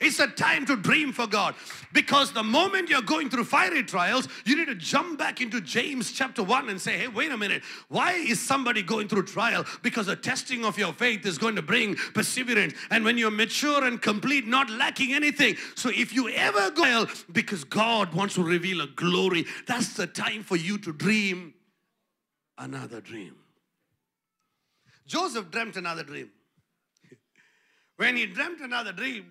[0.00, 1.54] It's a time to dream for God.
[1.92, 6.12] Because the moment you're going through fiery trials, you need to jump back into James
[6.12, 7.62] chapter 1 and say, hey, wait a minute.
[7.88, 9.64] Why is somebody going through trial?
[9.82, 12.74] Because the testing of your faith is going to bring perseverance.
[12.90, 15.56] And when you're mature and complete, not lacking anything.
[15.74, 20.42] So if you ever go, because God wants to reveal a glory, that's the time
[20.42, 21.54] for you to dream
[22.58, 23.36] another dream.
[25.06, 26.30] Joseph dreamt another dream.
[27.96, 29.26] when he dreamt another dream,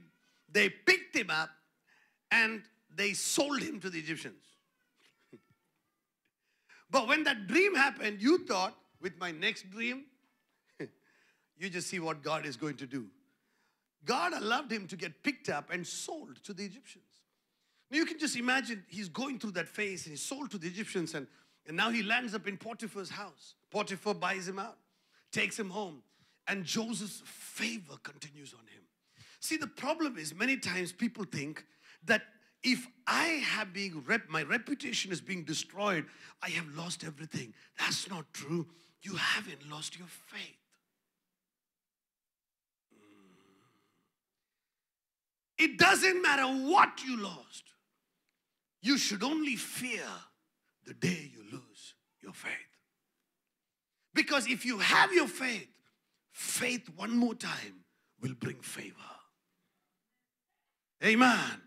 [0.54, 1.50] they picked him up
[2.32, 2.62] and
[2.96, 4.44] they sold him to the Egyptians.
[6.92, 10.06] but when that dream happened, you thought, with my next dream,
[11.58, 13.08] you just see what God is going to do.
[14.06, 17.06] God allowed him to get picked up and sold to the Egyptians.
[17.90, 20.68] Now you can just imagine he's going through that phase and he's sold to the
[20.68, 21.28] Egyptians, and,
[21.68, 23.56] and now he lands up in Potiphar's house.
[23.72, 24.78] Potiphar buys him out,
[25.32, 26.04] takes him home,
[26.48, 28.84] and Joseph's favor continues on him.
[29.44, 31.66] See, the problem is many times people think
[32.06, 32.22] that
[32.64, 36.06] if I have being rep, my reputation is being destroyed,
[36.42, 37.54] I have lost everything.
[37.78, 38.66] That's not true.
[39.02, 40.56] You haven't lost your faith.
[45.58, 47.66] It doesn't matter what you lost.
[48.82, 50.08] You should only fear
[50.86, 52.54] the day you lose your faith.
[54.14, 55.68] Because if you have your faith,
[56.32, 57.84] faith one more time
[58.22, 58.96] will bring favor.
[61.04, 61.62] Amen.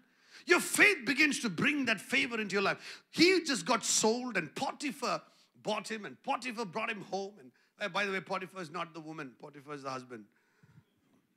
[0.46, 3.02] Your faith begins to bring that favor into your life.
[3.10, 5.20] He just got sold, and Potiphar
[5.62, 7.34] bought him, and Potiphar brought him home.
[7.40, 10.24] And uh, by the way, Potiphar is not the woman, Potiphar is the husband.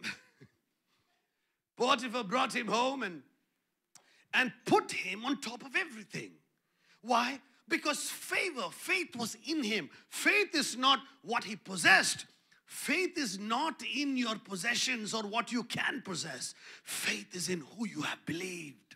[1.78, 3.24] Potiphar brought him home and,
[4.34, 6.32] and put him on top of everything.
[7.02, 7.40] Why?
[7.68, 9.90] Because favor, faith was in him.
[10.10, 12.26] Faith is not what he possessed.
[12.70, 16.54] Faith is not in your possessions or what you can possess.
[16.84, 18.96] Faith is in who you have believed.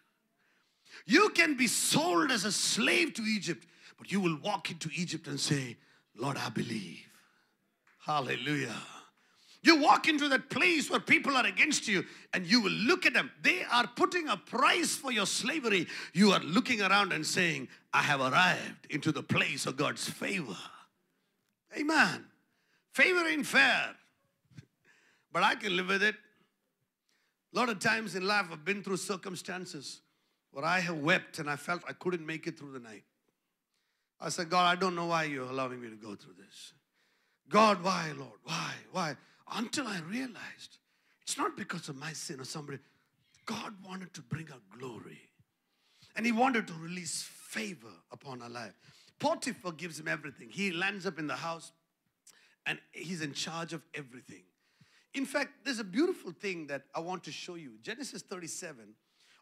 [1.07, 3.65] You can be sold as a slave to Egypt,
[3.97, 5.75] but you will walk into Egypt and say,
[6.15, 7.09] Lord, I believe.
[7.97, 8.75] Hallelujah.
[9.63, 13.15] You walk into that place where people are against you and you will look at
[13.15, 13.31] them.
[13.41, 15.87] They are putting a price for your slavery.
[16.13, 20.57] You are looking around and saying, I have arrived into the place of God's favor.
[21.75, 22.25] Amen.
[22.93, 23.95] Favor ain't fair,
[25.31, 26.15] but I can live with it.
[27.53, 30.01] A lot of times in life, I've been through circumstances
[30.51, 33.03] where I have wept and I felt I couldn't make it through the night.
[34.19, 36.73] I said, God, I don't know why you're allowing me to go through this.
[37.49, 38.39] God, why, Lord?
[38.43, 38.71] Why?
[38.91, 39.15] Why?
[39.51, 40.77] Until I realized
[41.21, 42.79] it's not because of my sin or somebody.
[43.45, 45.19] God wanted to bring out glory.
[46.15, 48.73] And He wanted to release favor upon our life.
[49.19, 50.49] Potiphar gives him everything.
[50.49, 51.71] He lands up in the house
[52.65, 54.43] and he's in charge of everything.
[55.13, 57.73] In fact, there's a beautiful thing that I want to show you.
[57.81, 58.95] Genesis 37.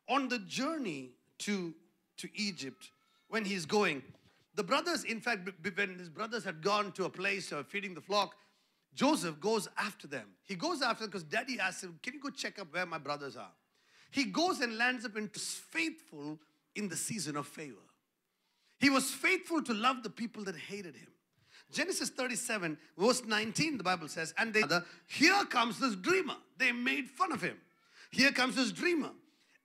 [0.09, 1.73] On the journey to,
[2.17, 2.91] to Egypt,
[3.29, 4.03] when he's going,
[4.55, 8.01] the brothers, in fact, when his brothers had gone to a place of feeding the
[8.01, 8.35] flock,
[8.93, 10.27] Joseph goes after them.
[10.43, 12.97] He goes after them because daddy asks him, Can you go check up where my
[12.97, 13.53] brothers are?
[14.11, 16.37] He goes and lands up into faithful
[16.75, 17.77] in the season of favor.
[18.79, 21.07] He was faithful to love the people that hated him.
[21.71, 24.63] Genesis 37, verse 19, the Bible says, and they,
[25.07, 26.35] here comes this dreamer.
[26.57, 27.57] They made fun of him.
[28.11, 29.11] Here comes this dreamer.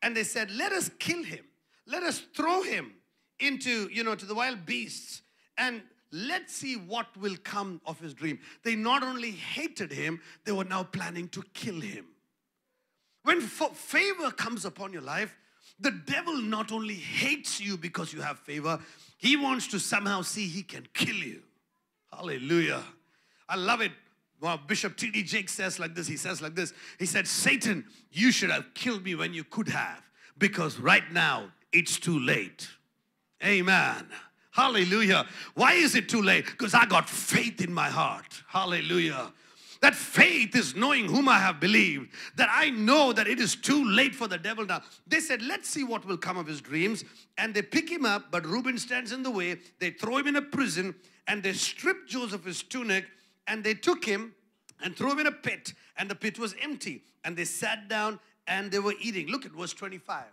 [0.02, 1.44] And they said, let us kill him.
[1.86, 2.92] Let us throw him
[3.40, 5.22] into, you know, to the wild beasts.
[5.58, 8.38] And let's see what will come of his dream.
[8.62, 12.06] They not only hated him, they were now planning to kill him.
[13.22, 15.36] When favor comes upon your life,
[15.80, 18.78] the devil not only hates you because you have favor,
[19.18, 21.42] he wants to somehow see he can kill you.
[22.16, 22.82] Hallelujah.
[23.48, 23.92] I love it.
[24.40, 25.22] Well, Bishop T.D.
[25.22, 26.06] Jakes says like this.
[26.06, 26.72] He says like this.
[26.98, 30.02] He said, Satan, you should have killed me when you could have
[30.38, 32.68] because right now it's too late.
[33.44, 34.06] Amen.
[34.50, 35.26] Hallelujah.
[35.54, 36.46] Why is it too late?
[36.46, 38.42] Because I got faith in my heart.
[38.48, 39.32] Hallelujah.
[39.80, 42.10] That faith is knowing whom I have believed.
[42.36, 44.82] That I know that it is too late for the devil now.
[45.06, 47.04] They said, Let's see what will come of his dreams.
[47.38, 49.58] And they pick him up, but Reuben stands in the way.
[49.78, 50.94] They throw him in a prison
[51.26, 53.04] and they stripped Joseph his tunic
[53.46, 54.34] and they took him
[54.82, 55.74] and threw him in a pit.
[55.96, 57.02] And the pit was empty.
[57.24, 59.28] And they sat down and they were eating.
[59.28, 60.24] Look at verse 25.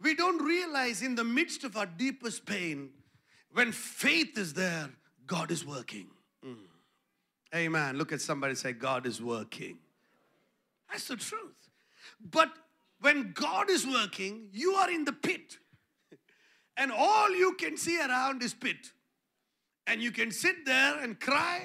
[0.00, 2.90] We don't realize in the midst of our deepest pain,
[3.52, 4.90] when faith is there,
[5.26, 6.08] God is working.
[7.54, 7.96] Amen.
[7.96, 9.78] Look at somebody say, God is working.
[10.90, 11.54] That's the truth.
[12.20, 12.50] But
[13.00, 15.58] when God is working, you are in the pit.
[16.78, 18.92] And all you can see around is pit.
[19.86, 21.62] And you can sit there and cry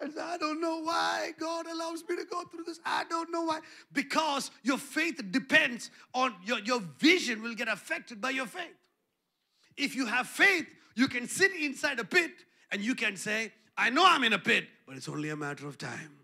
[0.00, 2.78] and say, I don't know why God allows me to go through this.
[2.84, 3.60] I don't know why.
[3.92, 8.76] Because your faith depends on your, your vision will get affected by your faith.
[9.76, 12.32] If you have faith, you can sit inside a pit
[12.70, 15.66] and you can say, I know I'm in a pit, but it's only a matter
[15.66, 16.18] of time.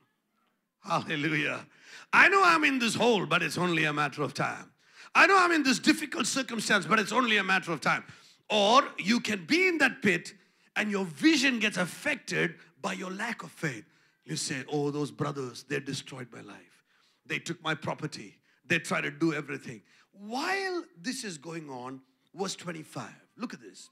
[0.82, 1.66] Hallelujah.
[2.12, 4.70] I know I'm in this hole, but it's only a matter of time.
[5.14, 8.04] I know I'm in this difficult circumstance, but it's only a matter of time.
[8.48, 10.34] Or you can be in that pit
[10.76, 13.84] and your vision gets affected by your lack of faith.
[14.24, 16.84] You say, Oh, those brothers, they destroyed my life.
[17.26, 18.38] They took my property.
[18.66, 19.82] They tried to do everything.
[20.12, 22.00] While this is going on,
[22.34, 23.90] verse 25, look at this.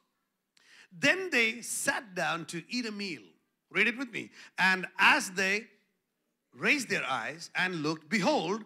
[0.93, 3.23] Then they sat down to eat a meal.
[3.71, 4.31] Read it with me.
[4.59, 5.67] And as they
[6.57, 8.65] raised their eyes and looked, behold,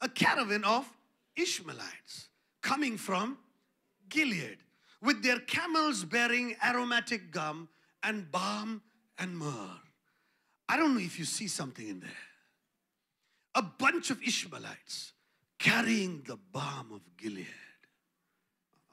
[0.00, 0.90] a caravan of
[1.36, 2.28] Ishmaelites
[2.62, 3.38] coming from
[4.08, 4.58] Gilead
[5.02, 7.68] with their camels bearing aromatic gum
[8.02, 8.82] and balm
[9.18, 9.80] and myrrh.
[10.68, 12.10] I don't know if you see something in there.
[13.54, 15.12] A bunch of Ishmaelites
[15.58, 17.46] carrying the balm of Gilead.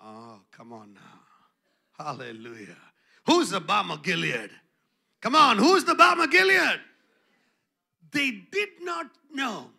[0.04, 2.04] Oh, come on now.
[2.04, 2.78] Hallelujah.
[3.26, 4.52] Who's the balm of Gilead?
[5.22, 6.80] Come on, who's the balm of Gilead?
[8.12, 9.70] They did not know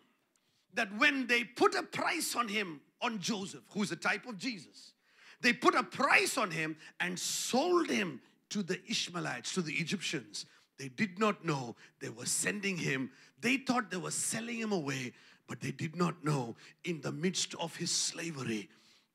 [0.73, 4.93] that when they put a price on him, on Joseph, who's a type of Jesus,
[5.41, 10.45] they put a price on him and sold him to the Ishmaelites, to the Egyptians.
[10.79, 13.11] They did not know they were sending him.
[13.41, 15.11] They thought they were selling him away,
[15.47, 18.69] but they did not know in the midst of his slavery,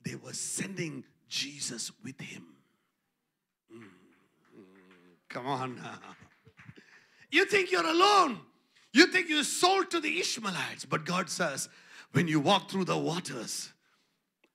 [0.05, 2.58] they were sending Jesus with him.
[5.29, 5.99] Come on now.
[7.31, 8.41] You think you're alone.
[8.93, 11.69] You think you're sold to the Ishmaelites, but God says,
[12.13, 13.71] when you walk through the waters,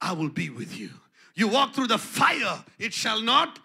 [0.02, 0.90] I will be with you.
[1.36, 3.60] You walk through the fire, it shall not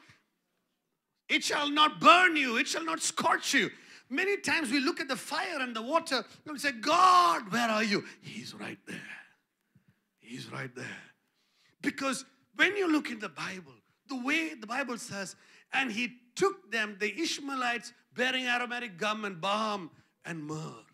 [1.29, 3.71] it shall not burn you, it shall not scorch you.
[4.09, 7.69] Many times we look at the fire and the water and we say, God, where
[7.69, 8.05] are you?
[8.23, 8.97] He's right there.
[10.19, 10.87] He's right there.
[11.83, 12.25] Because
[12.57, 13.75] when you look in the Bible,
[14.09, 15.37] the way the Bible says,
[15.75, 19.91] and he took them, the Ishmaelites, bearing aromatic gum and balm
[20.25, 20.85] and myrrh.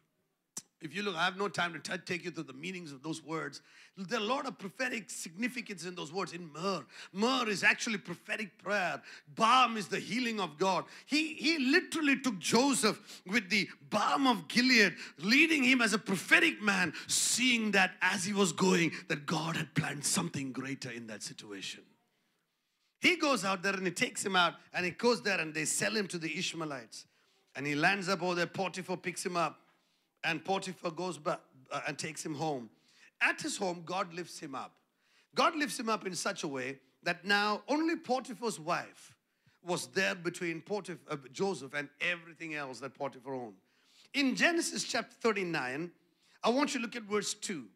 [0.81, 3.23] If you look, I have no time to take you through the meanings of those
[3.23, 3.63] words.
[3.97, 6.33] There are a lot of prophetic significance in those words.
[6.35, 9.01] In myrrh, myrrh is actually prophetic prayer.
[9.35, 10.85] Balm is the healing of God.
[11.07, 16.61] He, he literally took Joseph with the balm of Gilead, leading him as a prophetic
[16.61, 21.23] man, seeing that as he was going, that God had planned something greater in that
[21.23, 21.83] situation.
[23.05, 25.67] He goes out there and he takes him out and he goes there and they
[25.67, 27.05] sell him to the Ishmaelites.
[27.55, 28.47] And he lands up over there.
[28.47, 29.61] Potiphar picks him up
[30.25, 31.41] and Potiphar goes back
[31.71, 32.71] uh, and takes him home.
[33.21, 34.73] At his home, God lifts him up.
[35.35, 39.15] God lifts him up in such a way that now only Potiphar's wife
[39.63, 43.57] was there between Potiphar, uh, Joseph and everything else that Potiphar owned.
[44.15, 45.91] In Genesis chapter 39,
[46.43, 47.67] I want you to look at verse 2.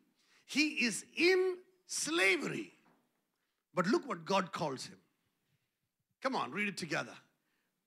[0.47, 2.73] He is in slavery,
[3.75, 4.97] but look what God calls him.
[6.23, 7.15] Come on, read it together.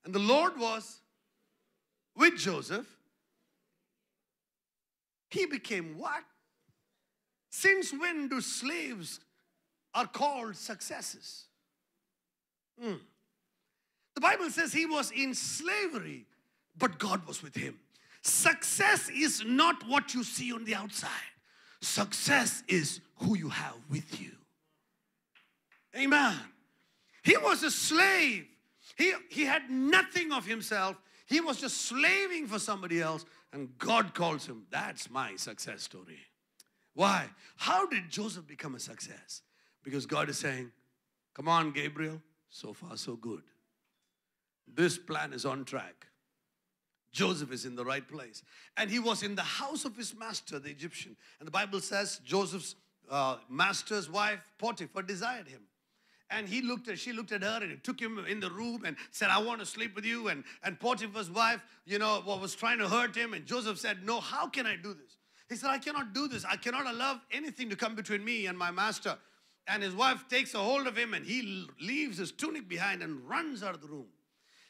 [0.06, 1.00] And the Lord was
[2.16, 2.88] with Joseph
[5.32, 6.24] he became what?
[7.50, 9.22] Since when do slaves
[9.94, 11.46] are called successes?
[12.84, 13.00] Mm.
[14.16, 16.26] The Bible says he was in slavery,
[16.78, 17.80] but God was with him.
[18.24, 21.10] Success is not what you see on the outside.
[21.82, 24.32] Success is who you have with you.
[25.98, 26.36] Amen.
[27.24, 28.48] He was a slave.
[28.98, 30.98] He, he had nothing of himself.
[31.28, 34.64] He was just slaving for somebody else and God calls him.
[34.70, 36.20] That's my success story.
[36.94, 37.30] Why?
[37.58, 39.42] How did Joseph become a success?
[39.84, 40.72] Because God is saying,
[41.34, 43.44] Come on, Gabriel, so far so good.
[44.68, 46.08] This plan is on track.
[47.12, 48.44] Joseph is in the right place.
[48.78, 51.16] And he was in the house of his master, the Egyptian.
[51.40, 52.76] And the Bible says Joseph's
[53.10, 55.62] uh, master's wife, Potiphar, desired him.
[56.32, 58.96] And he looked at, she looked at her and took him in the room and
[59.12, 60.30] said, I want to sleep with you.
[60.30, 63.34] And, and Potiphar's wife, you know, was trying to hurt him.
[63.34, 65.18] And Joseph said, No, how can I do this?
[65.50, 66.46] He said, I cannot do this.
[66.46, 69.18] I cannot allow anything to come between me and my master.
[69.68, 73.28] And his wife takes a hold of him and he leaves his tunic behind and
[73.30, 74.08] runs out of the room.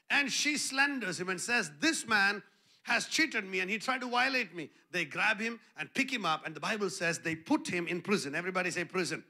[0.10, 2.42] And she slanders him and says, This man
[2.84, 4.72] has cheated me and he tried to violate me.
[4.92, 6.46] They grab him and pick him up.
[6.46, 8.34] And the Bible says they put him in prison.
[8.34, 9.24] Everybody say prison.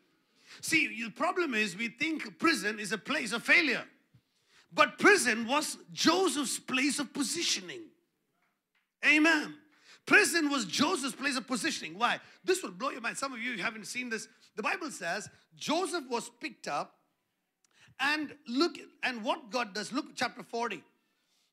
[0.60, 3.84] See, the problem is we think prison is a place of failure.
[4.74, 7.82] But prison was Joseph's place of positioning.
[9.06, 9.56] Amen.
[10.06, 11.98] Prison was Joseph's place of positioning.
[11.98, 12.20] Why?
[12.44, 13.18] This will blow your mind.
[13.18, 14.28] Some of you haven't seen this.
[14.56, 16.96] The Bible says Joseph was picked up
[18.00, 19.92] and look and what God does.
[19.92, 20.84] Look chapter 40.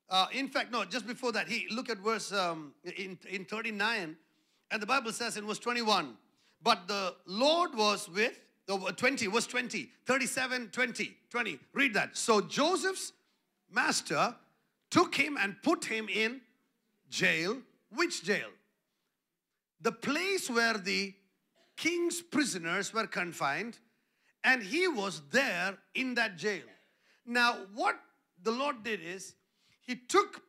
[0.09, 4.17] Uh, in fact, no, just before that, he look at verse um, in, in 39,
[4.71, 6.17] and the Bible says in verse 21,
[6.63, 8.39] but the Lord was with
[8.77, 11.59] 20, verse 20, 37, 20, 20.
[11.73, 12.15] Read that.
[12.15, 13.13] So Joseph's
[13.71, 14.35] master
[14.91, 16.41] took him and put him in
[17.09, 17.57] jail.
[17.95, 18.49] Which jail?
[19.81, 21.13] The place where the
[21.77, 23.79] king's prisoners were confined,
[24.43, 26.65] and he was there in that jail.
[27.25, 27.99] Now, what
[28.43, 29.35] the Lord did is
[29.81, 30.43] he took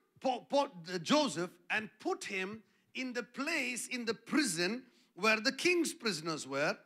[1.03, 2.63] Joseph and put him
[2.95, 4.83] in the place in the prison
[5.15, 6.77] where the king's prisoners were.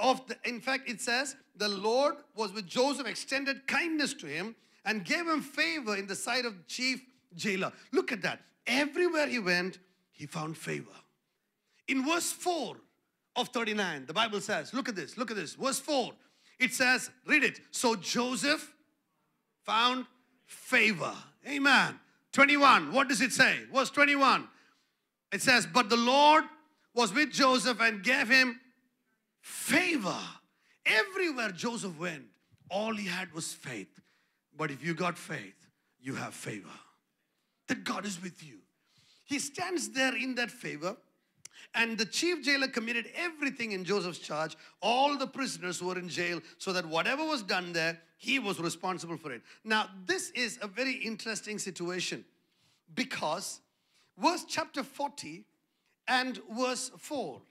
[0.00, 4.56] Of the, in fact, it says the Lord was with Joseph, extended kindness to him,
[4.84, 7.02] and gave him favor in the sight of chief
[7.34, 7.72] jailer.
[7.92, 8.40] Look at that.
[8.66, 9.78] Everywhere he went,
[10.12, 10.90] he found favor.
[11.88, 12.76] In verse 4
[13.36, 15.54] of 39, the Bible says, look at this, look at this.
[15.54, 16.12] Verse 4,
[16.58, 17.60] it says, read it.
[17.70, 18.72] So Joseph
[19.64, 20.06] found
[20.46, 21.12] favor.
[21.46, 21.98] Amen.
[22.32, 23.58] 21, what does it say?
[23.72, 24.48] Verse 21.
[25.32, 26.44] It says, But the Lord
[26.94, 28.60] was with Joseph and gave him
[29.44, 30.16] favor.
[30.86, 32.24] Everywhere Joseph went,
[32.70, 34.00] all he had was faith.
[34.56, 35.68] But if you got faith,
[36.00, 36.68] you have favor.
[37.68, 38.56] That God is with you.
[39.26, 40.96] He stands there in that favor.
[41.74, 46.40] And the chief jailer committed everything in Joseph's charge, all the prisoners were in jail,
[46.58, 49.42] so that whatever was done there, he was responsible for it.
[49.64, 52.24] Now, this is a very interesting situation
[52.94, 53.60] because
[54.16, 55.44] verse chapter 40
[56.06, 57.42] and verse 4,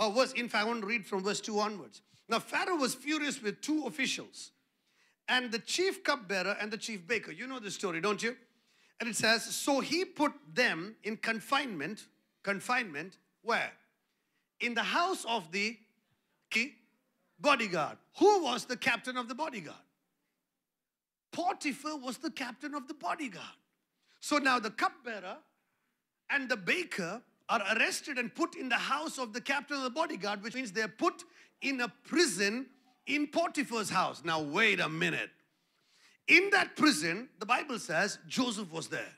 [0.00, 2.00] or verse, in fact, I want to read from verse 2 onwards.
[2.28, 4.50] Now, Pharaoh was furious with two officials,
[5.28, 7.30] and the chief cupbearer and the chief baker.
[7.30, 8.34] You know the story, don't you?
[8.98, 12.06] And it says, So he put them in confinement,
[12.42, 13.70] confinement, where?
[14.60, 15.76] In the house of the
[17.40, 17.96] bodyguard.
[18.18, 19.76] Who was the captain of the bodyguard?
[21.32, 23.44] Potiphar was the captain of the bodyguard.
[24.20, 25.36] So now the cupbearer
[26.28, 29.90] and the baker are arrested and put in the house of the captain of the
[29.90, 31.24] bodyguard, which means they're put
[31.60, 32.66] in a prison
[33.06, 34.22] in Potiphar's house.
[34.24, 35.30] Now, wait a minute.
[36.28, 39.12] In that prison, the Bible says Joseph was there.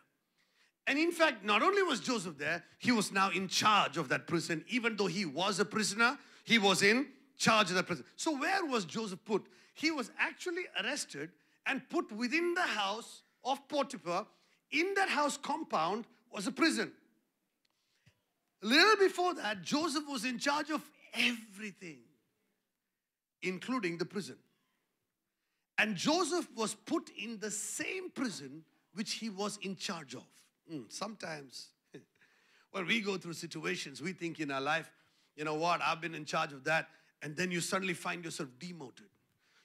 [0.86, 4.26] And in fact, not only was Joseph there, he was now in charge of that
[4.26, 4.64] prison.
[4.68, 7.06] Even though he was a prisoner, he was in
[7.38, 8.04] charge of that prison.
[8.16, 9.44] So, where was Joseph put?
[9.74, 11.30] He was actually arrested
[11.66, 14.26] and put within the house of Potiphar.
[14.72, 16.92] In that house compound was a prison.
[18.62, 20.82] A little before that, Joseph was in charge of
[21.14, 21.98] everything,
[23.42, 24.36] including the prison.
[25.78, 30.26] And Joseph was put in the same prison which he was in charge of.
[30.72, 31.68] Mm, sometimes,
[32.70, 34.90] when we go through situations, we think in our life,
[35.34, 36.88] you know what, I've been in charge of that.
[37.22, 39.06] And then you suddenly find yourself demoted.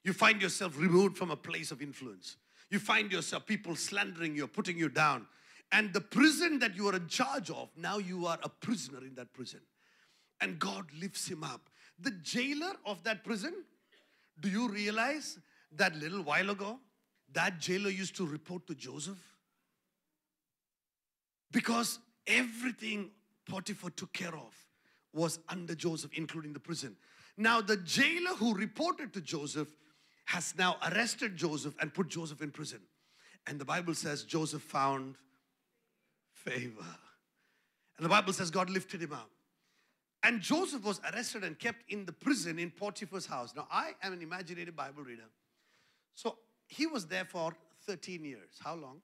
[0.03, 2.37] You find yourself removed from a place of influence.
[2.69, 5.27] You find yourself people slandering you, putting you down.
[5.71, 9.15] And the prison that you are in charge of, now you are a prisoner in
[9.15, 9.59] that prison.
[10.39, 11.69] And God lifts him up.
[11.99, 13.53] The jailer of that prison,
[14.39, 15.39] do you realize
[15.75, 16.79] that little while ago,
[17.33, 19.17] that jailer used to report to Joseph?
[21.51, 23.11] Because everything
[23.49, 24.53] Potiphar took care of
[25.13, 26.95] was under Joseph, including the prison.
[27.37, 29.69] Now, the jailer who reported to Joseph
[30.25, 32.81] has now arrested Joseph and put Joseph in prison.
[33.47, 35.15] And the Bible says Joseph found
[36.49, 36.85] favor.
[37.97, 39.29] And the Bible says God lifted him up.
[40.23, 43.53] And Joseph was arrested and kept in the prison in Potiphar's house.
[43.55, 45.29] Now, I am an imaginative Bible reader.
[46.15, 46.37] So
[46.67, 47.53] he was there for
[47.85, 48.59] 13 years.
[48.63, 49.01] How long?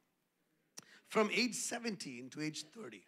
[1.07, 3.01] From age 17 to age 30.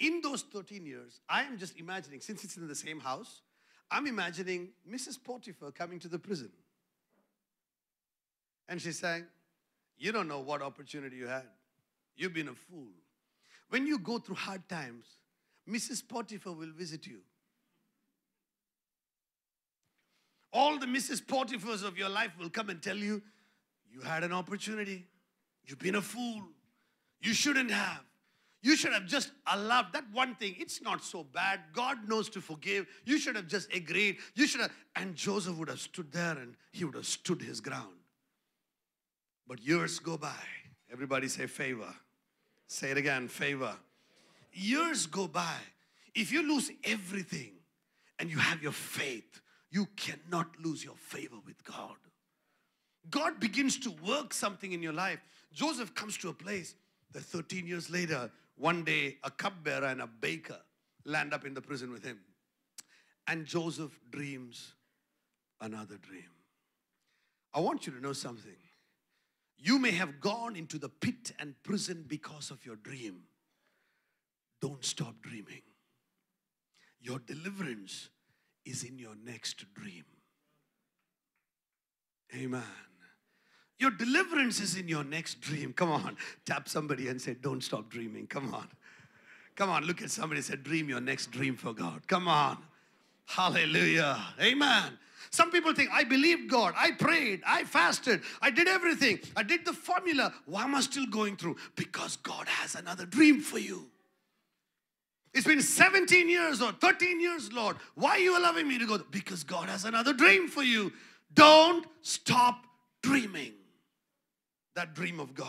[0.00, 3.42] In those 13 years, I am just imagining, since it's in the same house,
[3.90, 5.22] I'm imagining Mrs.
[5.22, 6.50] Potiphar coming to the prison.
[8.68, 9.26] And she's saying,
[9.98, 11.46] You don't know what opportunity you had.
[12.16, 12.92] You've been a fool.
[13.70, 15.06] When you go through hard times,
[15.68, 16.06] Mrs.
[16.06, 17.20] Potiphar will visit you.
[20.52, 21.26] All the Mrs.
[21.26, 23.22] Potiphars of your life will come and tell you,
[23.92, 25.06] You had an opportunity.
[25.64, 26.42] You've been a fool.
[27.20, 28.02] You shouldn't have.
[28.62, 30.54] You should have just allowed that one thing.
[30.58, 31.60] It's not so bad.
[31.72, 32.86] God knows to forgive.
[33.04, 34.18] You should have just agreed.
[34.34, 34.72] You should have.
[34.96, 37.96] And Joseph would have stood there and he would have stood his ground.
[39.46, 40.34] But years go by.
[40.92, 41.94] Everybody say favor.
[42.70, 43.74] Say it again favor.
[44.52, 45.56] Years go by.
[46.14, 47.54] If you lose everything
[48.20, 49.40] and you have your faith,
[49.72, 51.96] you cannot lose your favor with God.
[53.10, 55.18] God begins to work something in your life.
[55.52, 56.76] Joseph comes to a place
[57.10, 60.60] that 13 years later, one day a cupbearer and a baker
[61.04, 62.20] land up in the prison with him.
[63.26, 64.74] And Joseph dreams
[65.60, 66.30] another dream.
[67.52, 68.54] I want you to know something.
[69.62, 73.24] You may have gone into the pit and prison because of your dream.
[74.60, 75.62] Don't stop dreaming.
[77.00, 78.08] Your deliverance
[78.64, 80.04] is in your next dream.
[82.34, 82.62] Amen.
[83.78, 85.72] Your deliverance is in your next dream.
[85.72, 88.26] Come on, tap somebody and say, Don't stop dreaming.
[88.26, 88.68] Come on.
[89.56, 92.06] Come on, look at somebody and say, Dream your next dream for God.
[92.06, 92.58] Come on.
[93.30, 94.18] Hallelujah.
[94.40, 94.98] Amen.
[95.30, 99.64] Some people think, I believed God, I prayed, I fasted, I did everything, I did
[99.64, 100.34] the formula.
[100.46, 101.56] Why am I still going through?
[101.76, 103.86] Because God has another dream for you.
[105.32, 107.76] It's been 17 years or 13 years, Lord.
[107.94, 108.98] Why are you allowing me to go?
[109.12, 110.92] Because God has another dream for you.
[111.32, 112.64] Don't stop
[113.00, 113.52] dreaming
[114.74, 115.46] that dream of God.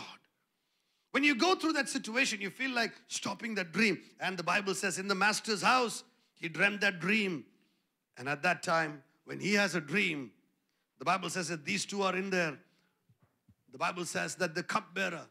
[1.10, 3.98] When you go through that situation, you feel like stopping that dream.
[4.20, 6.04] And the Bible says, in the master's house,
[6.36, 7.44] he dreamt that dream.
[8.16, 10.30] And at that time, when he has a dream,
[10.98, 12.58] the Bible says that these two are in there.
[13.72, 15.26] The Bible says that the cupbearer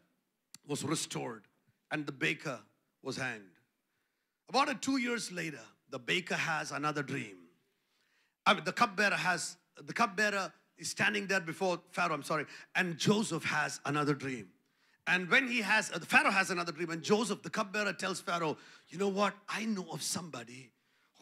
[0.68, 1.44] was restored
[1.92, 2.60] and the baker
[3.04, 3.44] was hanged.
[4.50, 7.38] About two years later, the baker has another dream.
[8.46, 12.16] I mean, the cupbearer has the cupbearer is standing there before Pharaoh.
[12.16, 14.50] I'm sorry, and Joseph has another dream.
[15.08, 18.58] And when he has, uh, Pharaoh has another dream, and Joseph, the cupbearer, tells Pharaoh,
[18.90, 19.36] "You know what?
[19.48, 20.72] I know of somebody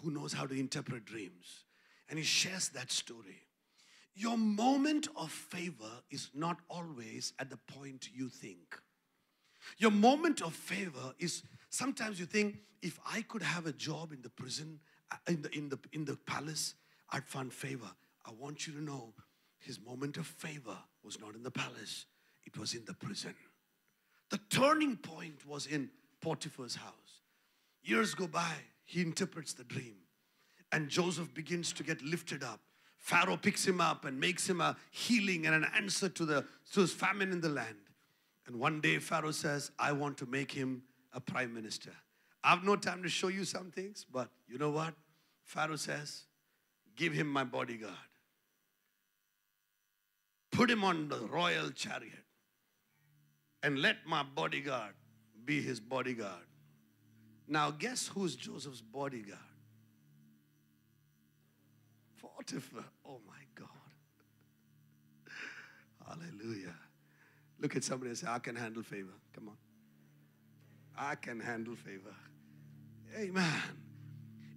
[0.01, 1.65] who knows how to interpret dreams."
[2.09, 3.43] And he shares that story.
[4.15, 8.77] Your moment of favor is not always at the point you think.
[9.77, 14.21] Your moment of favor is sometimes you think, if I could have a job in
[14.21, 14.79] the prison,
[15.11, 16.75] uh, in the, in the, in the palace,
[17.11, 17.89] I'd find favor.
[18.25, 19.13] I want you to know
[19.59, 22.05] his moment of favor was not in the palace,
[22.45, 23.35] it was in the prison.
[24.29, 25.89] The turning point was in
[26.21, 27.21] Potiphar's house.
[27.83, 28.53] Years go by,
[28.89, 29.97] he interprets the dream,
[30.71, 32.59] and Joseph begins to get lifted up.
[32.97, 36.81] Pharaoh picks him up and makes him a healing and an answer to, the, to
[36.81, 37.77] his famine in the land.
[38.47, 40.81] And one day, Pharaoh says, I want to make him
[41.13, 41.91] a prime minister.
[42.43, 44.95] I have no time to show you some things, but you know what?
[45.43, 46.23] Pharaoh says,
[46.95, 47.93] Give him my bodyguard.
[50.51, 52.25] Put him on the royal chariot
[53.61, 54.95] and let my bodyguard
[55.45, 56.48] be his bodyguard.
[57.49, 59.39] Now, guess who's Joseph's bodyguard?
[62.21, 62.83] Potiphar.
[63.03, 63.67] Oh my God.
[66.07, 66.75] Hallelujah.
[67.59, 69.13] Look at somebody and say, I can handle favor.
[69.33, 69.57] Come on.
[70.95, 72.15] I can handle favor.
[73.17, 73.61] Amen.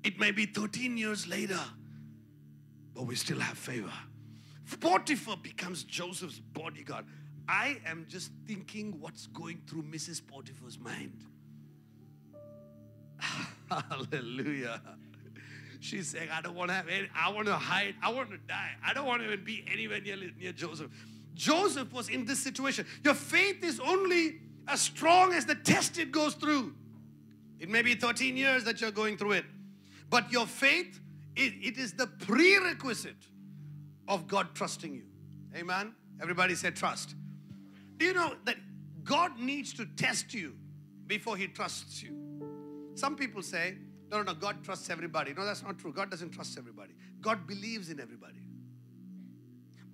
[0.05, 1.61] It may be 13 years later,
[2.95, 3.93] but we still have favor.
[4.81, 7.07] Potiphar becomes Joseph's bodyguard.
[7.49, 10.21] I am just thinking what's going through Mrs.
[10.27, 11.25] Potiphar's mind.
[13.71, 14.81] Hallelujah.
[15.81, 18.39] She's saying, I don't want to have any, I want to hide, I want to
[18.39, 18.71] die.
[18.85, 20.91] I don't want to even be anywhere near, near Joseph.
[21.35, 22.87] Joseph was in this situation.
[23.03, 26.75] Your faith is only as strong as the test it goes through.
[27.59, 29.45] It may be 13 years that you're going through it,
[30.09, 31.01] but your faith,
[31.35, 33.17] it, it is the prerequisite
[34.07, 35.05] of God trusting you.
[35.57, 35.95] Amen.
[36.21, 37.15] Everybody say trust.
[37.97, 38.57] Do you know that
[39.05, 40.55] God needs to test you
[41.07, 42.22] before He trusts you?
[42.95, 43.77] Some people say,
[44.11, 45.33] no, no, no, God trusts everybody.
[45.33, 45.93] No, that's not true.
[45.93, 46.93] God doesn't trust everybody.
[47.21, 48.41] God believes in everybody.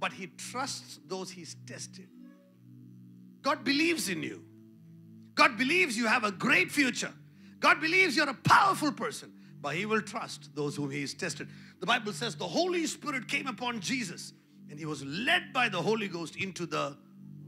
[0.00, 2.08] But He trusts those He's tested.
[3.42, 4.44] God believes in you.
[5.34, 7.12] God believes you have a great future.
[7.60, 11.48] God believes you're a powerful person, but He will trust those whom He has tested.
[11.78, 14.32] The Bible says the Holy Spirit came upon Jesus
[14.68, 16.96] and He was led by the Holy Ghost into the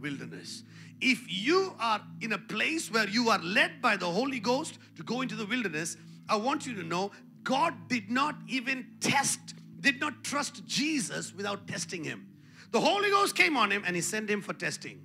[0.00, 0.64] wilderness.
[1.00, 5.02] If you are in a place where you are led by the Holy Ghost to
[5.02, 5.96] go into the wilderness,
[6.28, 11.66] I want you to know God did not even test, did not trust Jesus without
[11.66, 12.28] testing him.
[12.70, 15.00] The Holy Ghost came on him and he sent him for testing.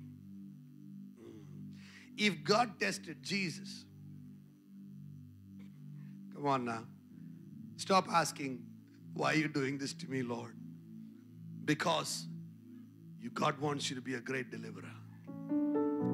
[1.20, 1.74] Mm.
[2.16, 3.84] If God tested Jesus,
[6.34, 6.84] come on now,
[7.76, 8.62] stop asking,
[9.14, 10.54] why are you doing this to me, Lord?
[11.64, 12.26] Because
[13.26, 14.94] you, God wants you to be a great deliverer.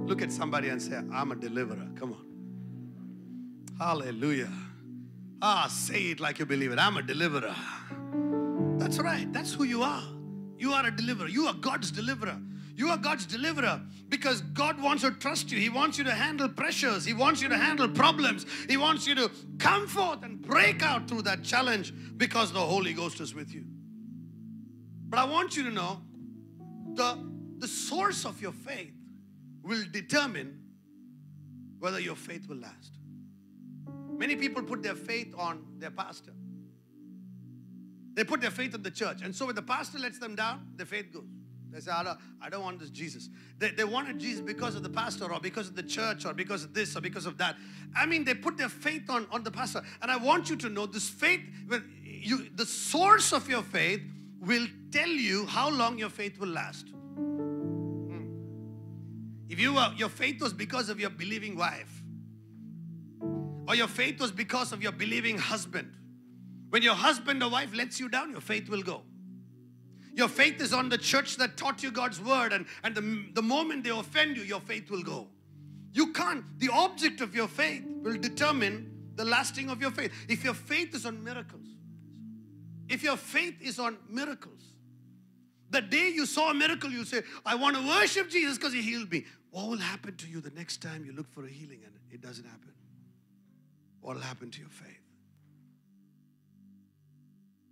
[0.07, 1.87] Look at somebody and say, I'm a deliverer.
[1.99, 2.25] Come on.
[3.79, 4.51] Hallelujah.
[5.43, 6.79] Ah, say it like you believe it.
[6.79, 7.55] I'm a deliverer.
[8.79, 9.31] That's right.
[9.31, 10.03] That's who you are.
[10.57, 11.29] You are a deliverer.
[11.29, 12.39] You are God's deliverer.
[12.75, 15.59] You are God's deliverer because God wants to trust you.
[15.59, 17.05] He wants you to handle pressures.
[17.05, 18.47] He wants you to handle problems.
[18.71, 22.95] He wants you to come forth and break out through that challenge because the Holy
[22.95, 23.65] Ghost is with you.
[25.11, 26.01] But I want you to know
[26.95, 27.19] the,
[27.59, 28.95] the source of your faith
[29.63, 30.61] will determine
[31.79, 32.93] whether your faith will last.
[34.17, 36.33] Many people put their faith on their pastor.
[38.15, 39.23] They put their faith on the church.
[39.23, 41.25] And so when the pastor lets them down, their faith goes.
[41.71, 43.31] They say, I don't, I don't want this Jesus.
[43.59, 46.65] They, they wanted Jesus because of the pastor or because of the church or because
[46.65, 47.57] of this or because of that.
[47.97, 49.83] I mean, they put their faith on, on the pastor.
[50.03, 51.41] And I want you to know this faith,
[52.03, 54.03] you, the source of your faith
[54.43, 56.89] will tell you how long your faith will last.
[56.89, 58.27] Hmm.
[59.49, 62.03] If you were, your faith was because of your believing wife,
[63.69, 65.95] or your faith was because of your believing husband,
[66.73, 69.03] When your husband or wife lets you down, your faith will go.
[70.15, 73.43] Your faith is on the church that taught you God's word, and, and the, the
[73.43, 75.29] moment they offend you, your faith will go.
[75.93, 76.43] You can't.
[76.59, 80.13] The object of your faith will determine the lasting of your faith.
[80.31, 81.67] If your faith is on miracles,
[82.93, 84.63] if your faith is on miracles,
[85.71, 88.83] the day you saw a miracle, you say, I want to worship Jesus because he
[88.83, 89.25] healed me.
[89.51, 92.21] What will happen to you the next time you look for a healing and it
[92.21, 92.73] doesn't happen?
[94.03, 95.01] What will happen to your faith?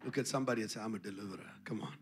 [0.06, 1.50] Look at somebody and say, I'm a deliverer.
[1.66, 1.92] Come on.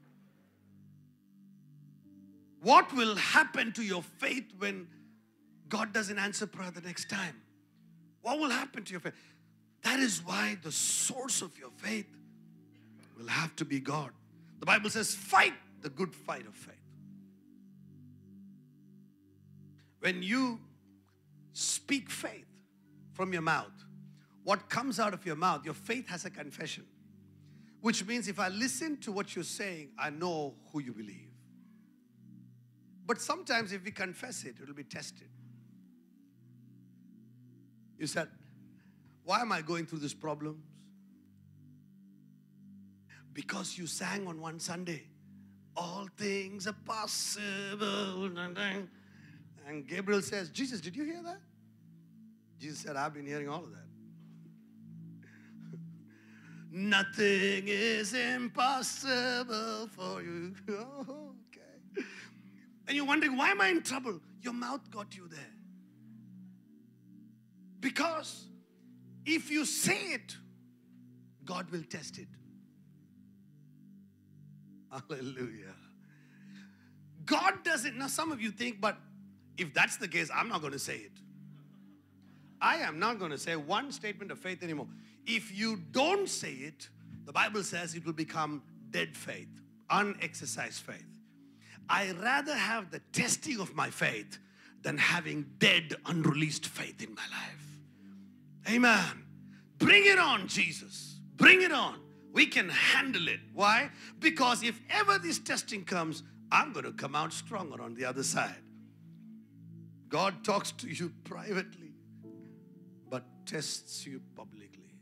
[2.63, 4.87] What will happen to your faith when
[5.69, 7.35] God doesn't answer prayer the next time?
[8.23, 9.15] What will happen to your faith?
[9.83, 12.07] That is why the source of your faith
[13.19, 14.11] will have to be God.
[14.61, 16.75] The Bible says, fight the good fight of faith.
[20.01, 20.61] When you
[21.53, 22.47] speak faith
[23.13, 23.73] from your mouth,
[24.45, 26.85] what comes out of your mouth, your faith has a confession.
[27.81, 31.31] Which means if I listen to what you're saying, I know who you believe.
[33.07, 35.29] But sometimes if we confess it, it will be tested.
[37.99, 38.29] You said,
[39.25, 40.63] Why am I going through this problems?
[43.39, 45.05] Because you sang on one Sunday,
[45.77, 48.29] All things are possible.
[49.65, 51.39] And Gabriel says, Jesus, did you hear that?
[52.59, 53.87] Jesus said, I've been hearing all of that.
[56.73, 60.53] Nothing is impossible for you.
[60.71, 61.07] Oh,
[61.53, 62.05] okay.
[62.89, 64.19] And you're wondering, why am I in trouble?
[64.43, 65.55] Your mouth got you there.
[67.79, 68.49] Because
[69.25, 70.37] if you say it,
[71.45, 72.27] God will test it.
[74.91, 75.75] Hallelujah.
[77.25, 77.97] God doesn't.
[77.97, 78.97] Now, some of you think, but
[79.57, 81.13] if that's the case, I'm not going to say it.
[82.61, 84.89] I am not going to say one statement of faith anymore.
[85.27, 86.89] If you don't say it,
[87.25, 89.49] the Bible says it will become dead faith,
[89.91, 91.05] unexercised faith.
[91.89, 94.39] I rather have the testing of my faith
[94.83, 98.75] than having dead, unreleased faith in my life.
[98.75, 99.25] Amen.
[99.79, 101.19] Bring it on, Jesus.
[101.37, 102.01] Bring it on.
[102.39, 103.41] We can handle it.
[103.53, 103.91] Why?
[104.21, 106.23] Because if ever this testing comes,
[106.53, 108.63] I'm going to come out stronger on the other side.
[110.09, 111.95] God talks to you privately,
[113.11, 114.95] but tests you publicly.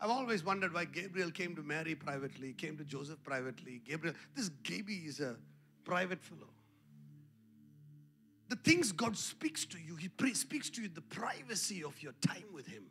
[0.00, 3.82] I've always wondered why Gabriel came to Mary privately, came to Joseph privately.
[3.84, 5.34] Gabriel, this Gaby is a
[5.84, 6.50] private fellow.
[8.48, 12.44] The things God speaks to you, He speaks to you the privacy of your time
[12.54, 12.84] with Him,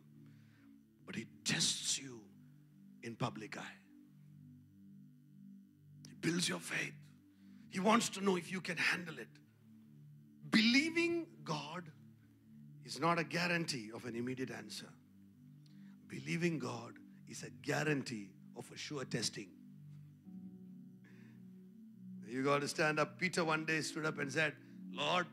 [1.10, 2.20] but He tests you
[3.02, 3.76] in public eye.
[6.08, 6.94] He builds your faith.
[7.68, 9.26] He wants to know if you can handle it.
[10.50, 11.82] Believing God
[12.84, 14.86] is not a guarantee of an immediate answer.
[16.06, 16.92] Believing God
[17.28, 19.48] is a guarantee of a sure testing.
[22.24, 23.18] You got to stand up.
[23.18, 24.52] Peter one day stood up and said,
[24.92, 25.26] Lord,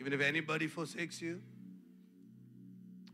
[0.00, 1.42] even if anybody forsakes you,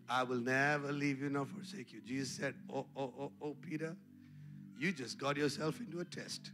[0.08, 2.00] I will never leave you nor forsake you.
[2.00, 3.94] Jesus said, Oh, oh, oh, oh, Peter,
[4.78, 6.50] you just got yourself into a test.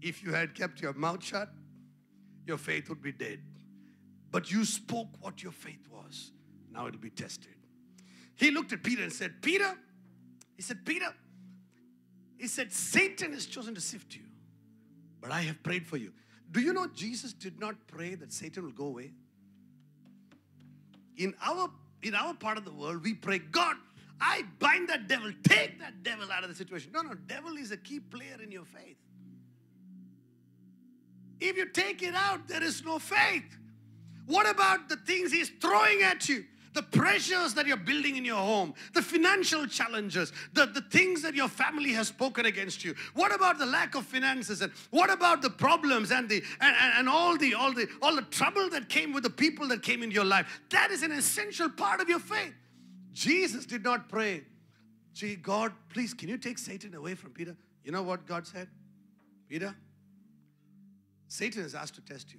[0.00, 1.50] If you had kept your mouth shut,
[2.46, 3.40] your faith would be dead.
[4.30, 6.32] But you spoke what your faith was.
[6.72, 7.54] Now it'll be tested.
[8.34, 9.76] He looked at Peter and said, Peter,
[10.56, 11.12] he said, Peter,
[12.38, 14.22] he said, Satan has chosen to sift you,
[15.20, 16.12] but I have prayed for you.
[16.50, 19.12] Do you know Jesus did not pray that Satan will go away?
[21.18, 21.70] In our
[22.02, 23.76] in our part of the world, we pray, God,
[24.20, 26.92] I bind that devil, take that devil out of the situation.
[26.92, 28.96] No, no, devil is a key player in your faith.
[31.40, 33.56] If you take it out, there is no faith.
[34.26, 36.44] What about the things he's throwing at you?
[36.72, 41.34] The pressures that you're building in your home, the financial challenges, the, the things that
[41.34, 42.94] your family has spoken against you.
[43.14, 44.62] What about the lack of finances?
[44.62, 48.14] And what about the problems and the and, and, and all the all the all
[48.14, 50.60] the trouble that came with the people that came into your life?
[50.70, 52.54] That is an essential part of your faith.
[53.12, 54.44] Jesus did not pray,
[55.12, 57.56] gee, God, please, can you take Satan away from Peter?
[57.84, 58.68] You know what God said?
[59.48, 59.74] Peter,
[61.26, 62.38] Satan is asked to test you.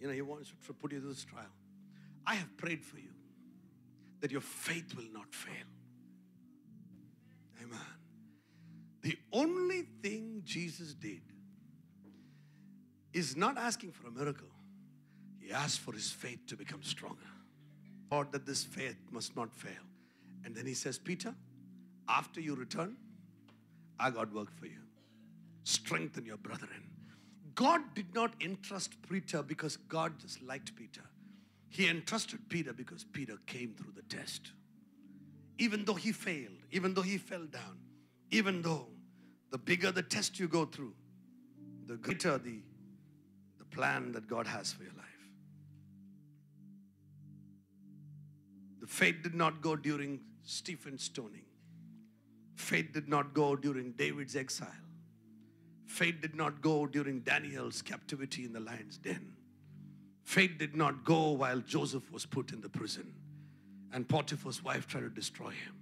[0.00, 1.44] You know, he wants to put you through this trial.
[2.26, 3.10] I have prayed for you
[4.20, 5.66] that your faith will not fail.
[7.62, 7.78] Amen.
[9.02, 11.22] The only thing Jesus did
[13.12, 14.48] is not asking for a miracle,
[15.40, 17.18] he asked for his faith to become stronger.
[18.10, 19.82] Lord, that this faith must not fail.
[20.44, 21.34] And then he says, Peter,
[22.08, 22.96] after you return,
[23.98, 24.80] I got work for you.
[25.64, 26.90] Strengthen your brethren.
[27.54, 31.02] God did not entrust Peter because God just liked Peter.
[31.72, 34.52] He entrusted Peter because Peter came through the test.
[35.58, 37.78] even though he failed, even though he fell down,
[38.30, 38.88] even though
[39.50, 40.92] the bigger the test you go through,
[41.86, 42.60] the greater the,
[43.58, 45.04] the plan that God has for your life.
[48.80, 51.44] The faith did not go during Stephen's stoning.
[52.56, 54.68] Faith did not go during David's exile.
[55.86, 59.31] Faith did not go during Daniel's captivity in the lion's den.
[60.22, 63.12] Faith did not go while Joseph was put in the prison
[63.92, 65.76] and Potiphar's wife tried to destroy him.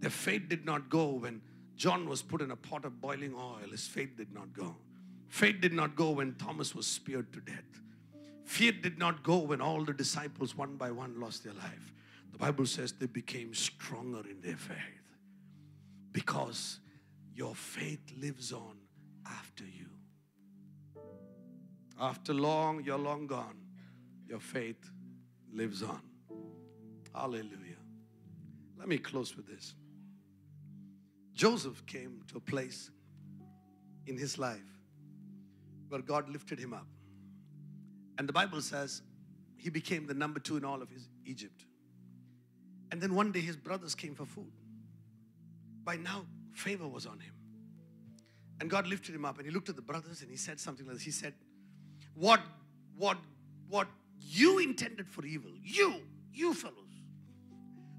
[0.00, 1.42] Their faith did not go when
[1.76, 3.70] John was put in a pot of boiling oil.
[3.70, 4.76] His faith did not go.
[5.28, 7.80] Faith did not go when Thomas was speared to death.
[8.44, 11.92] Faith did not go when all the disciples, one by one, lost their life.
[12.32, 14.76] The Bible says they became stronger in their faith
[16.12, 16.80] because
[17.34, 18.76] your faith lives on
[19.26, 19.86] after you.
[22.00, 23.59] After long, you're long gone,
[24.30, 24.90] your faith
[25.52, 26.00] lives on.
[27.14, 27.82] Hallelujah.
[28.78, 29.74] Let me close with this.
[31.34, 32.90] Joseph came to a place
[34.06, 34.60] in his life
[35.88, 36.86] where God lifted him up.
[38.18, 39.02] And the Bible says
[39.56, 41.64] he became the number two in all of his Egypt.
[42.92, 44.52] And then one day his brothers came for food.
[45.82, 47.34] By now, favor was on him.
[48.60, 50.86] And God lifted him up and he looked at the brothers and he said something
[50.86, 51.04] like this.
[51.04, 51.34] He said,
[52.14, 52.40] What,
[52.96, 53.16] what,
[53.68, 53.88] what
[54.20, 55.94] you intended for evil, you,
[56.32, 56.76] you fellows.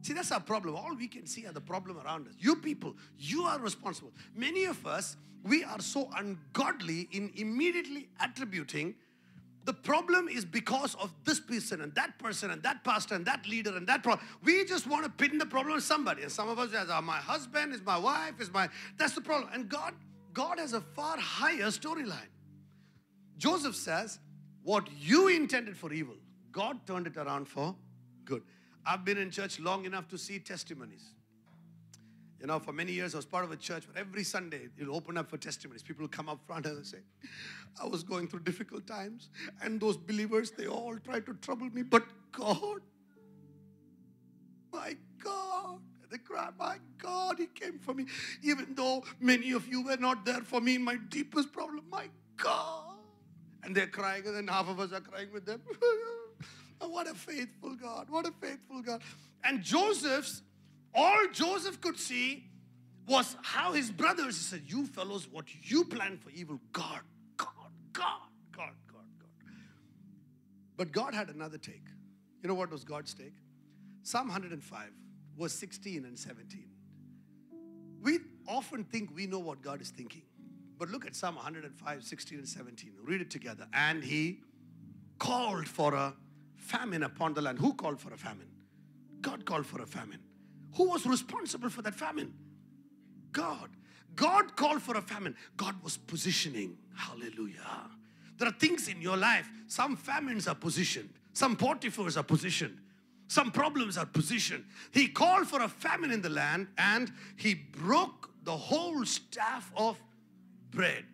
[0.01, 0.75] See, that's our problem.
[0.75, 2.33] All we can see are the problem around us.
[2.39, 4.11] You people, you are responsible.
[4.35, 8.95] Many of us, we are so ungodly in immediately attributing
[9.63, 13.47] the problem is because of this person and that person and that pastor and that
[13.47, 14.25] leader and that problem.
[14.43, 16.23] We just want to pin the problem on somebody.
[16.23, 19.21] And some of us, as oh, my husband, is my wife, is my that's the
[19.21, 19.51] problem.
[19.53, 19.93] And God,
[20.33, 22.29] God has a far higher storyline.
[23.37, 24.19] Joseph says,
[24.63, 26.15] What you intended for evil,
[26.51, 27.75] God turned it around for
[28.25, 28.43] good.
[28.85, 31.13] I've been in church long enough to see testimonies.
[32.39, 34.95] You know, for many years I was part of a church where every Sunday it'll
[34.95, 35.83] open up for testimonies.
[35.83, 36.97] People will come up front and say,
[37.79, 39.29] I was going through difficult times,
[39.61, 42.81] and those believers, they all tried to trouble me, but God,
[44.73, 48.05] my God, they cried, my God, He came for me.
[48.41, 52.07] Even though many of you were not there for me in my deepest problem, my
[52.37, 52.80] God.
[53.63, 55.61] And they're crying, and then half of us are crying with them.
[56.79, 58.09] what a faithful God.
[58.09, 59.01] What a faithful God.
[59.43, 60.41] And Joseph's
[60.93, 62.45] all Joseph could see
[63.07, 67.01] was how his brothers he said, You fellows, what you planned for evil, God,
[67.37, 67.47] God,
[67.93, 68.05] God,
[68.51, 69.51] God, God, God.
[70.77, 71.85] But God had another take.
[72.41, 73.35] You know what was God's take?
[74.03, 74.89] Psalm 105,
[75.37, 76.67] verse 16 and 17.
[78.01, 80.23] We often think we know what God is thinking.
[80.81, 82.93] But look at Psalm 105, 16 and 17.
[83.03, 83.67] Read it together.
[83.71, 84.39] And he
[85.19, 86.15] called for a
[86.55, 87.59] famine upon the land.
[87.59, 88.47] Who called for a famine?
[89.21, 90.17] God called for a famine.
[90.77, 92.33] Who was responsible for that famine?
[93.31, 93.69] God.
[94.15, 95.35] God called for a famine.
[95.55, 96.79] God was positioning.
[96.95, 97.91] Hallelujah.
[98.39, 102.79] There are things in your life, some famines are positioned, some Potiphars are positioned,
[103.27, 104.65] some problems are positioned.
[104.89, 110.01] He called for a famine in the land and he broke the whole staff of
[110.71, 111.05] bread.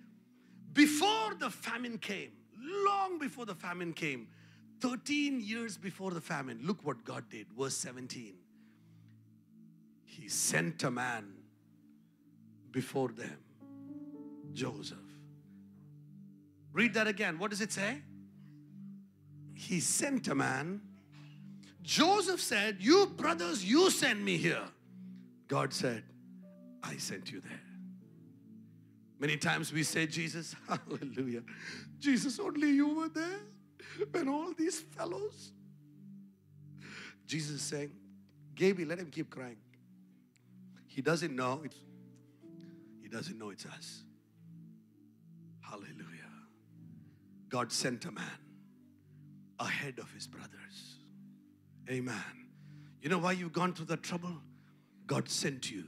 [0.74, 4.28] Before the famine came, long before the famine came,
[4.80, 7.48] 13 years before the famine, look what God did.
[7.58, 8.36] Verse 17
[10.18, 11.32] he sent a man
[12.72, 13.38] before them,
[14.52, 14.98] Joseph.
[16.74, 17.38] Read that again.
[17.38, 18.02] What does it say?
[19.54, 20.82] He sent a man.
[21.84, 24.68] Joseph said, You brothers, you send me here.
[25.48, 26.04] God said,
[26.84, 27.67] I sent you there.
[29.20, 31.42] Many times we say, Jesus, hallelujah.
[32.00, 33.40] Jesus, only you were there
[34.12, 35.52] when all these fellows.
[37.26, 37.92] Jesus is saying,
[38.56, 39.58] Gaby, let him keep crying.
[40.88, 41.78] He doesn't know it's
[43.02, 44.04] he doesn't know it's us.
[45.62, 46.28] Hallelujah.
[47.48, 48.26] God sent a man
[49.60, 50.98] ahead of his brothers.
[51.90, 52.16] Amen.
[53.02, 54.42] You know why you've gone through the trouble?
[55.06, 55.86] God sent you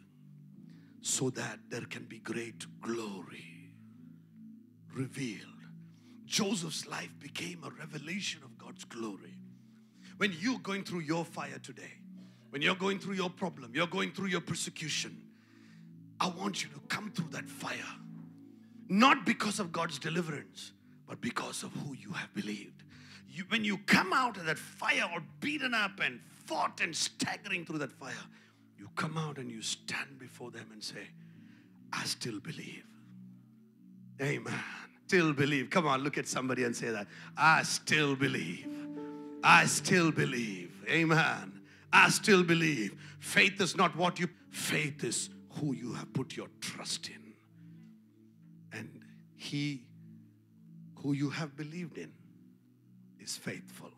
[1.02, 3.50] so that there can be great glory
[4.94, 5.46] revealed.
[6.26, 9.38] Joseph's life became a revelation of God's glory.
[10.18, 11.94] When you're going through your fire today,
[12.50, 15.16] when you're going through your problem, you're going through your persecution,
[16.20, 17.78] I want you to come through that fire.
[18.90, 20.74] Not because of God's deliverance,
[21.08, 22.84] but because of who you have believed.
[23.28, 27.66] You, when you come out of that fire or beaten up and fought and staggering
[27.66, 28.14] through that fire,
[28.80, 31.08] you come out and you stand before them and say,
[31.92, 32.86] I still believe.
[34.22, 34.54] Amen.
[35.08, 35.70] Still believe.
[35.70, 37.08] Come on, look at somebody and say that.
[37.38, 38.68] I still believe.
[39.44, 40.72] I still believe.
[40.88, 41.62] Amen.
[41.92, 42.96] I still believe.
[43.20, 47.34] Faith is not what you, faith is who you have put your trust in.
[48.72, 49.02] And
[49.36, 49.84] He
[50.96, 52.12] who you have believed in
[53.20, 53.92] is faithful.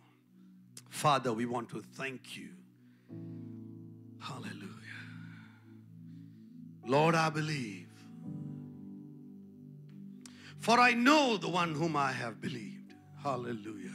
[0.90, 2.50] Father, we want to thank you.
[4.22, 4.68] Hallelujah.
[6.86, 7.88] Lord, I believe.
[10.60, 12.94] For I know the one whom I have believed.
[13.24, 13.90] Hallelujah.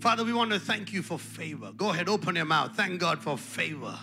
[0.00, 1.72] Father, we want to thank you for favor.
[1.72, 2.74] Go ahead, open your mouth.
[2.74, 3.98] Thank God for favor.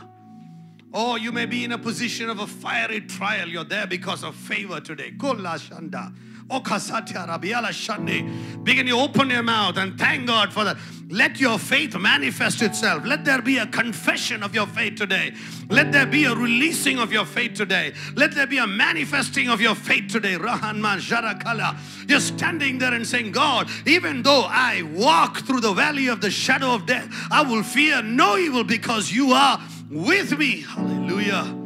[0.94, 3.48] Or you may be in a position of a fiery trial.
[3.48, 5.12] You're there because of favor today.
[5.12, 6.16] Kola shanda.
[6.48, 8.64] Oh, Shande.
[8.64, 10.78] Begin to open your mouth and thank God for that.
[11.10, 13.06] Let your faith manifest itself.
[13.06, 15.34] Let there be a confession of your faith today.
[15.70, 17.94] Let there be a releasing of your faith today.
[18.16, 20.36] Let there be a manifesting of your faith today.
[20.36, 21.78] Rahanman Jarakala.
[22.08, 26.32] You're standing there and saying, God, even though I walk through the valley of the
[26.32, 30.62] shadow of death, I will fear no evil because you are with me.
[30.62, 31.65] Hallelujah.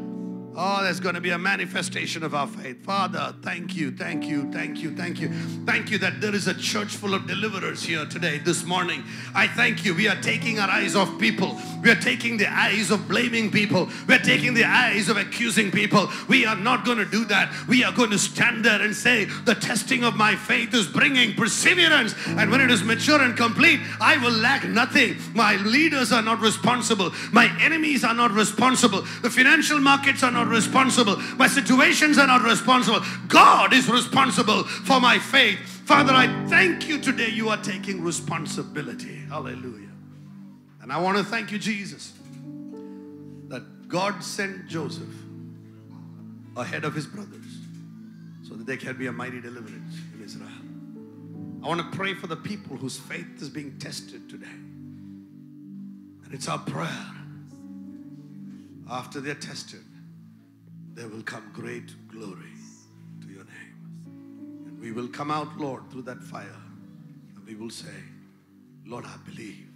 [0.62, 2.84] Oh, there's going to be a manifestation of our faith.
[2.84, 5.30] Father, thank you, thank you, thank you, thank you.
[5.66, 9.06] Thank you that there is a church full of deliverers here today, this morning.
[9.34, 9.96] I thank you.
[9.96, 11.58] We are taking our eyes off people.
[11.82, 13.88] We are taking the eyes of blaming people.
[14.06, 16.10] We are taking the eyes of accusing people.
[16.28, 17.56] We are not going to do that.
[17.70, 21.36] We are going to stand there and say, The testing of my faith is bringing
[21.36, 22.16] perseverance.
[22.28, 25.16] And when it is mature and complete, I will lack nothing.
[25.34, 27.14] My leaders are not responsible.
[27.32, 29.04] My enemies are not responsible.
[29.22, 31.16] The financial markets are not responsible.
[31.38, 33.00] My situations are not responsible.
[33.28, 35.60] God is responsible for my faith.
[35.60, 37.30] Father, I thank you today.
[37.30, 39.16] You are taking responsibility.
[39.30, 39.90] Hallelujah.
[40.82, 42.14] And I want to thank you, Jesus,
[43.48, 45.14] that God sent Joseph
[46.56, 47.46] ahead of his brothers
[48.48, 50.50] so that there can be a mighty deliverance in Israel.
[51.64, 54.48] I want to pray for the people whose faith is being tested today.
[54.48, 57.06] And it's our prayer.
[58.90, 59.82] After they're tested,
[60.94, 62.54] there will come great glory
[63.22, 64.66] to your name.
[64.68, 66.62] And we will come out, Lord, through that fire.
[67.36, 67.88] And we will say,
[68.86, 69.68] Lord, I believe.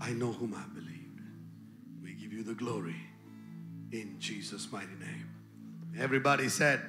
[0.00, 1.20] I know whom I believed.
[2.02, 2.96] We give you the glory
[3.92, 5.30] in Jesus' mighty name.
[5.98, 6.82] Everybody said,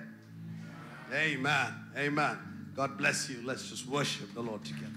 [1.13, 1.73] Amen.
[1.95, 2.37] Amen.
[2.75, 3.41] God bless you.
[3.45, 4.91] Let's just worship the Lord together.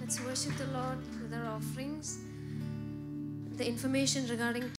[0.00, 2.18] Let's worship the Lord with our offerings.
[3.56, 4.70] The information regarding